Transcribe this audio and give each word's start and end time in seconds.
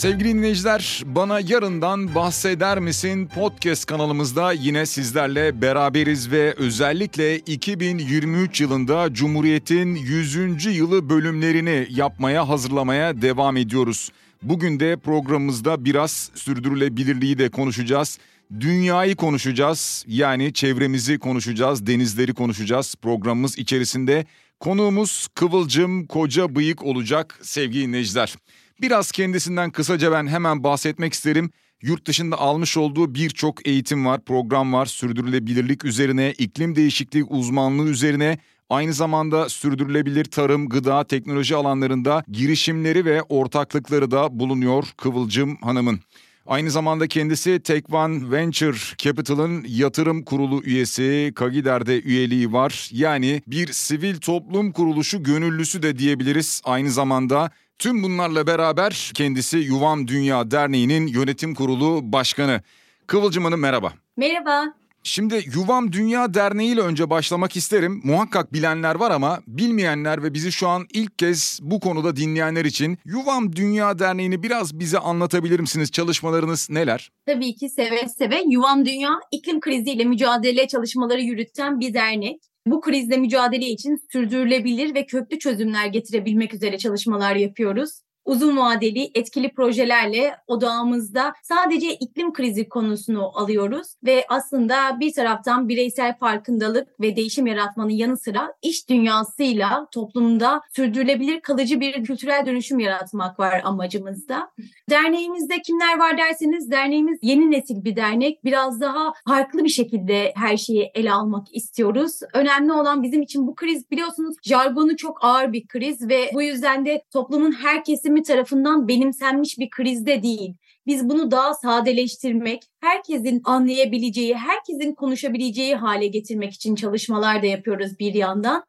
Sevgili 0.00 0.28
dinleyiciler, 0.28 1.02
bana 1.06 1.40
yarından 1.40 2.14
bahseder 2.14 2.78
misin 2.78 3.26
podcast 3.26 3.86
kanalımızda 3.86 4.52
yine 4.52 4.86
sizlerle 4.86 5.62
beraberiz 5.62 6.30
ve 6.30 6.54
özellikle 6.54 7.38
2023 7.38 8.60
yılında 8.60 9.14
Cumhuriyet'in 9.14 9.94
100. 9.94 10.66
yılı 10.66 11.10
bölümlerini 11.10 11.86
yapmaya 11.90 12.48
hazırlamaya 12.48 13.22
devam 13.22 13.56
ediyoruz. 13.56 14.10
Bugün 14.42 14.80
de 14.80 14.96
programımızda 14.96 15.84
biraz 15.84 16.30
sürdürülebilirliği 16.34 17.38
de 17.38 17.48
konuşacağız. 17.48 18.18
Dünyayı 18.60 19.16
konuşacağız. 19.16 20.04
Yani 20.08 20.52
çevremizi 20.52 21.18
konuşacağız, 21.18 21.86
denizleri 21.86 22.34
konuşacağız. 22.34 22.94
Programımız 23.02 23.58
içerisinde 23.58 24.26
konuğumuz 24.60 25.28
Kıvılcım 25.34 26.06
Koca 26.06 26.54
Bıyık 26.54 26.82
olacak 26.84 27.38
sevgili 27.42 27.86
dinleyiciler. 27.86 28.36
Biraz 28.80 29.10
kendisinden 29.10 29.70
kısaca 29.70 30.12
ben 30.12 30.26
hemen 30.26 30.64
bahsetmek 30.64 31.12
isterim. 31.12 31.50
Yurt 31.82 32.06
dışında 32.06 32.38
almış 32.38 32.76
olduğu 32.76 33.14
birçok 33.14 33.66
eğitim 33.66 34.06
var, 34.06 34.24
program 34.24 34.72
var. 34.72 34.86
Sürdürülebilirlik 34.86 35.84
üzerine, 35.84 36.32
iklim 36.32 36.76
değişikliği 36.76 37.24
uzmanlığı 37.24 37.88
üzerine, 37.88 38.38
aynı 38.70 38.92
zamanda 38.92 39.48
sürdürülebilir 39.48 40.24
tarım, 40.24 40.68
gıda, 40.68 41.04
teknoloji 41.04 41.56
alanlarında 41.56 42.24
girişimleri 42.28 43.04
ve 43.04 43.22
ortaklıkları 43.22 44.10
da 44.10 44.38
bulunuyor 44.38 44.84
Kıvılcım 44.96 45.56
Hanım'ın. 45.56 46.00
Aynı 46.46 46.70
zamanda 46.70 47.06
kendisi 47.06 47.60
Tekvan 47.60 48.32
Venture 48.32 48.96
Capital'ın 48.98 49.64
yatırım 49.68 50.24
kurulu 50.24 50.62
üyesi, 50.62 51.32
Kagider'de 51.34 52.02
üyeliği 52.02 52.52
var. 52.52 52.88
Yani 52.92 53.42
bir 53.46 53.72
sivil 53.72 54.16
toplum 54.16 54.72
kuruluşu 54.72 55.22
gönüllüsü 55.22 55.82
de 55.82 55.98
diyebiliriz. 55.98 56.62
Aynı 56.64 56.90
zamanda 56.90 57.50
Tüm 57.80 58.02
bunlarla 58.02 58.46
beraber 58.46 59.10
kendisi 59.14 59.58
Yuvam 59.58 60.08
Dünya 60.08 60.50
Derneği'nin 60.50 61.06
yönetim 61.06 61.54
kurulu 61.54 62.12
başkanı. 62.12 62.62
Kıvılcım 63.06 63.44
Hanım 63.44 63.60
merhaba. 63.60 63.92
Merhaba. 64.16 64.74
Şimdi 65.02 65.44
Yuvam 65.54 65.92
Dünya 65.92 66.34
Derneği 66.34 66.72
ile 66.72 66.80
önce 66.80 67.10
başlamak 67.10 67.56
isterim. 67.56 68.00
Muhakkak 68.04 68.52
bilenler 68.52 68.94
var 68.94 69.10
ama 69.10 69.40
bilmeyenler 69.46 70.22
ve 70.22 70.34
bizi 70.34 70.52
şu 70.52 70.68
an 70.68 70.86
ilk 70.92 71.18
kez 71.18 71.58
bu 71.62 71.80
konuda 71.80 72.16
dinleyenler 72.16 72.64
için 72.64 72.98
Yuvam 73.04 73.56
Dünya 73.56 73.98
Derneği'ni 73.98 74.42
biraz 74.42 74.78
bize 74.78 74.98
anlatabilir 74.98 75.60
misiniz? 75.60 75.90
Çalışmalarınız 75.90 76.70
neler? 76.70 77.10
Tabii 77.26 77.54
ki 77.54 77.68
seve 77.68 78.08
seve. 78.08 78.42
Yuvam 78.48 78.86
Dünya 78.86 79.20
iklim 79.32 79.60
kriziyle 79.60 80.04
mücadele 80.04 80.68
çalışmaları 80.68 81.20
yürüten 81.20 81.80
bir 81.80 81.94
dernek 81.94 82.49
bu 82.66 82.80
krizle 82.80 83.16
mücadele 83.16 83.66
için 83.66 83.96
sürdürülebilir 84.12 84.94
ve 84.94 85.06
köklü 85.06 85.38
çözümler 85.38 85.86
getirebilmek 85.86 86.54
üzere 86.54 86.78
çalışmalar 86.78 87.36
yapıyoruz 87.36 88.00
uzun 88.30 88.56
vadeli 88.56 89.10
etkili 89.14 89.52
projelerle 89.54 90.36
odağımızda 90.46 91.32
sadece 91.42 91.94
iklim 91.94 92.32
krizi 92.32 92.68
konusunu 92.68 93.38
alıyoruz 93.38 93.86
ve 94.04 94.24
aslında 94.28 95.00
bir 95.00 95.12
taraftan 95.12 95.68
bireysel 95.68 96.18
farkındalık 96.18 97.00
ve 97.00 97.16
değişim 97.16 97.46
yaratmanın 97.46 97.90
yanı 97.90 98.16
sıra 98.16 98.54
iş 98.62 98.88
dünyasıyla 98.88 99.86
toplumda 99.92 100.60
sürdürülebilir 100.76 101.40
kalıcı 101.40 101.80
bir 101.80 102.04
kültürel 102.04 102.46
dönüşüm 102.46 102.78
yaratmak 102.78 103.40
var 103.40 103.62
amacımızda. 103.64 104.50
Derneğimizde 104.90 105.62
kimler 105.62 105.98
var 105.98 106.18
derseniz 106.18 106.70
derneğimiz 106.70 107.18
yeni 107.22 107.50
nesil 107.50 107.84
bir 107.84 107.96
dernek. 107.96 108.44
Biraz 108.44 108.80
daha 108.80 109.12
farklı 109.28 109.64
bir 109.64 109.68
şekilde 109.68 110.32
her 110.36 110.56
şeyi 110.56 110.90
ele 110.94 111.12
almak 111.12 111.56
istiyoruz. 111.56 112.20
Önemli 112.34 112.72
olan 112.72 113.02
bizim 113.02 113.22
için 113.22 113.46
bu 113.46 113.54
kriz 113.54 113.90
biliyorsunuz 113.90 114.36
jargonu 114.42 114.96
çok 114.96 115.24
ağır 115.24 115.52
bir 115.52 115.66
kriz 115.66 116.08
ve 116.08 116.30
bu 116.34 116.42
yüzden 116.42 116.86
de 116.86 117.02
toplumun 117.12 117.52
her 117.52 117.84
kesimi 117.84 118.19
yönetimi 118.20 118.22
tarafından 118.22 118.88
benimsenmiş 118.88 119.58
bir 119.58 119.70
krizde 119.70 120.22
değil. 120.22 120.54
Biz 120.86 121.08
bunu 121.08 121.30
daha 121.30 121.54
sadeleştirmek, 121.54 122.62
herkesin 122.80 123.40
anlayabileceği, 123.44 124.34
herkesin 124.34 124.94
konuşabileceği 124.94 125.76
hale 125.76 126.06
getirmek 126.06 126.52
için 126.52 126.74
çalışmalar 126.74 127.42
da 127.42 127.46
yapıyoruz 127.46 127.98
bir 127.98 128.14
yandan. 128.14 128.64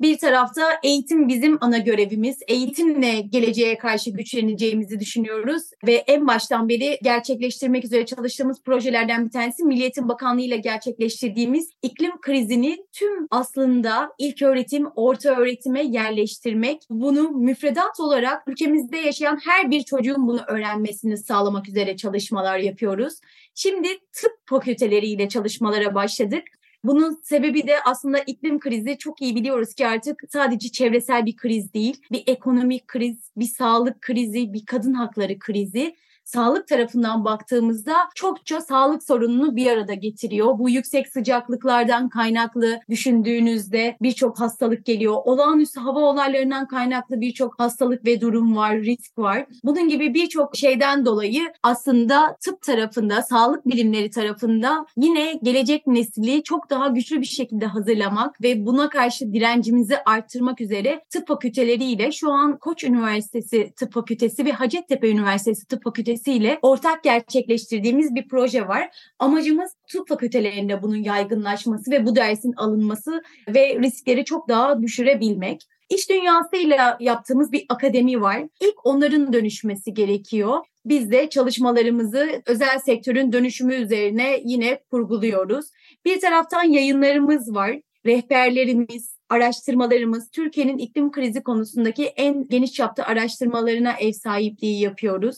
Bir 0.00 0.18
tarafta 0.18 0.62
eğitim 0.82 1.28
bizim 1.28 1.58
ana 1.60 1.78
görevimiz. 1.78 2.38
Eğitimle 2.48 3.20
geleceğe 3.20 3.78
karşı 3.78 4.10
güçleneceğimizi 4.10 5.00
düşünüyoruz 5.00 5.62
ve 5.86 5.92
en 5.92 6.26
baştan 6.26 6.68
beri 6.68 6.98
gerçekleştirmek 7.02 7.84
üzere 7.84 8.06
çalıştığımız 8.06 8.62
projelerden 8.62 9.24
bir 9.24 9.30
tanesi 9.30 9.64
Milliyetin 9.64 10.08
Bakanlığı 10.08 10.40
ile 10.40 10.56
gerçekleştirdiğimiz 10.56 11.70
iklim 11.82 12.20
krizini 12.20 12.76
tüm 12.92 13.26
aslında 13.30 14.12
ilk 14.18 14.42
öğretim, 14.42 14.86
orta 14.96 15.36
öğretime 15.36 15.82
yerleştirmek. 15.82 16.82
Bunu 16.90 17.30
müfredat 17.30 18.00
olarak 18.00 18.48
ülkemizde 18.48 18.96
yaşayan 18.96 19.38
her 19.44 19.70
bir 19.70 19.82
çocuğun 19.82 20.26
bunu 20.26 20.40
öğrenmesini 20.48 21.16
sağlamak 21.16 21.68
üzere 21.68 21.96
çalışmalar 21.96 22.58
yapıyoruz. 22.58 23.14
Şimdi 23.54 23.88
tıp 24.12 24.32
fakülteleriyle 24.46 25.28
çalışmalara 25.28 25.94
başladık. 25.94 26.42
Bunun 26.84 27.20
sebebi 27.22 27.66
de 27.66 27.74
aslında 27.84 28.18
iklim 28.18 28.60
krizi. 28.60 28.98
Çok 28.98 29.22
iyi 29.22 29.36
biliyoruz 29.36 29.74
ki 29.74 29.86
artık 29.86 30.22
sadece 30.28 30.68
çevresel 30.68 31.26
bir 31.26 31.36
kriz 31.36 31.74
değil, 31.74 32.02
bir 32.12 32.22
ekonomik 32.26 32.88
kriz, 32.88 33.30
bir 33.36 33.46
sağlık 33.46 34.02
krizi, 34.02 34.52
bir 34.52 34.66
kadın 34.66 34.94
hakları 34.94 35.38
krizi 35.38 35.96
sağlık 36.26 36.68
tarafından 36.68 37.24
baktığımızda 37.24 37.94
çokça 38.14 38.60
sağlık 38.60 39.02
sorununu 39.02 39.56
bir 39.56 39.66
arada 39.66 39.94
getiriyor. 39.94 40.58
Bu 40.58 40.70
yüksek 40.70 41.08
sıcaklıklardan 41.08 42.08
kaynaklı 42.08 42.80
düşündüğünüzde 42.90 43.96
birçok 44.02 44.40
hastalık 44.40 44.84
geliyor. 44.84 45.16
Olağanüstü 45.24 45.80
hava 45.80 46.00
olaylarından 46.00 46.66
kaynaklı 46.66 47.20
birçok 47.20 47.58
hastalık 47.58 48.04
ve 48.04 48.20
durum 48.20 48.56
var, 48.56 48.76
risk 48.76 49.18
var. 49.18 49.46
Bunun 49.64 49.88
gibi 49.88 50.14
birçok 50.14 50.56
şeyden 50.56 51.06
dolayı 51.06 51.42
aslında 51.62 52.36
tıp 52.40 52.62
tarafında, 52.62 53.22
sağlık 53.22 53.66
bilimleri 53.66 54.10
tarafında 54.10 54.86
yine 54.96 55.40
gelecek 55.42 55.86
nesli 55.86 56.42
çok 56.42 56.70
daha 56.70 56.88
güçlü 56.88 57.20
bir 57.20 57.26
şekilde 57.26 57.66
hazırlamak 57.66 58.42
ve 58.42 58.66
buna 58.66 58.88
karşı 58.88 59.32
direncimizi 59.32 59.96
arttırmak 60.06 60.60
üzere 60.60 61.04
tıp 61.10 61.28
fakülteleriyle 61.28 62.12
şu 62.12 62.32
an 62.32 62.58
Koç 62.58 62.84
Üniversitesi 62.84 63.72
Tıp 63.76 63.92
Fakültesi 63.92 64.44
ve 64.44 64.52
Hacettepe 64.52 65.10
Üniversitesi 65.10 65.66
Tıp 65.66 65.84
Fakültesi 65.84 66.15
Fakültesiyle 66.16 66.58
ortak 66.62 67.02
gerçekleştirdiğimiz 67.02 68.14
bir 68.14 68.28
proje 68.28 68.68
var. 68.68 68.88
Amacımız 69.18 69.72
tıp 69.92 70.08
fakültelerinde 70.08 70.82
bunun 70.82 70.96
yaygınlaşması 70.96 71.90
ve 71.90 72.06
bu 72.06 72.16
dersin 72.16 72.52
alınması 72.56 73.22
ve 73.48 73.78
riskleri 73.82 74.24
çok 74.24 74.48
daha 74.48 74.82
düşürebilmek. 74.82 75.62
İş 75.90 76.10
dünyasıyla 76.10 76.96
yaptığımız 77.00 77.52
bir 77.52 77.66
akademi 77.68 78.20
var. 78.20 78.42
İlk 78.60 78.86
onların 78.86 79.32
dönüşmesi 79.32 79.94
gerekiyor. 79.94 80.58
Biz 80.84 81.10
de 81.10 81.30
çalışmalarımızı 81.30 82.42
özel 82.46 82.78
sektörün 82.78 83.32
dönüşümü 83.32 83.74
üzerine 83.74 84.40
yine 84.44 84.80
kurguluyoruz. 84.90 85.66
Bir 86.04 86.20
taraftan 86.20 86.62
yayınlarımız 86.62 87.54
var. 87.54 87.80
Rehberlerimiz, 88.06 89.16
araştırmalarımız, 89.28 90.30
Türkiye'nin 90.30 90.78
iklim 90.78 91.10
krizi 91.10 91.42
konusundaki 91.42 92.06
en 92.06 92.48
geniş 92.48 92.72
çapta 92.72 93.04
araştırmalarına 93.04 93.92
ev 93.92 94.12
sahipliği 94.12 94.80
yapıyoruz 94.80 95.36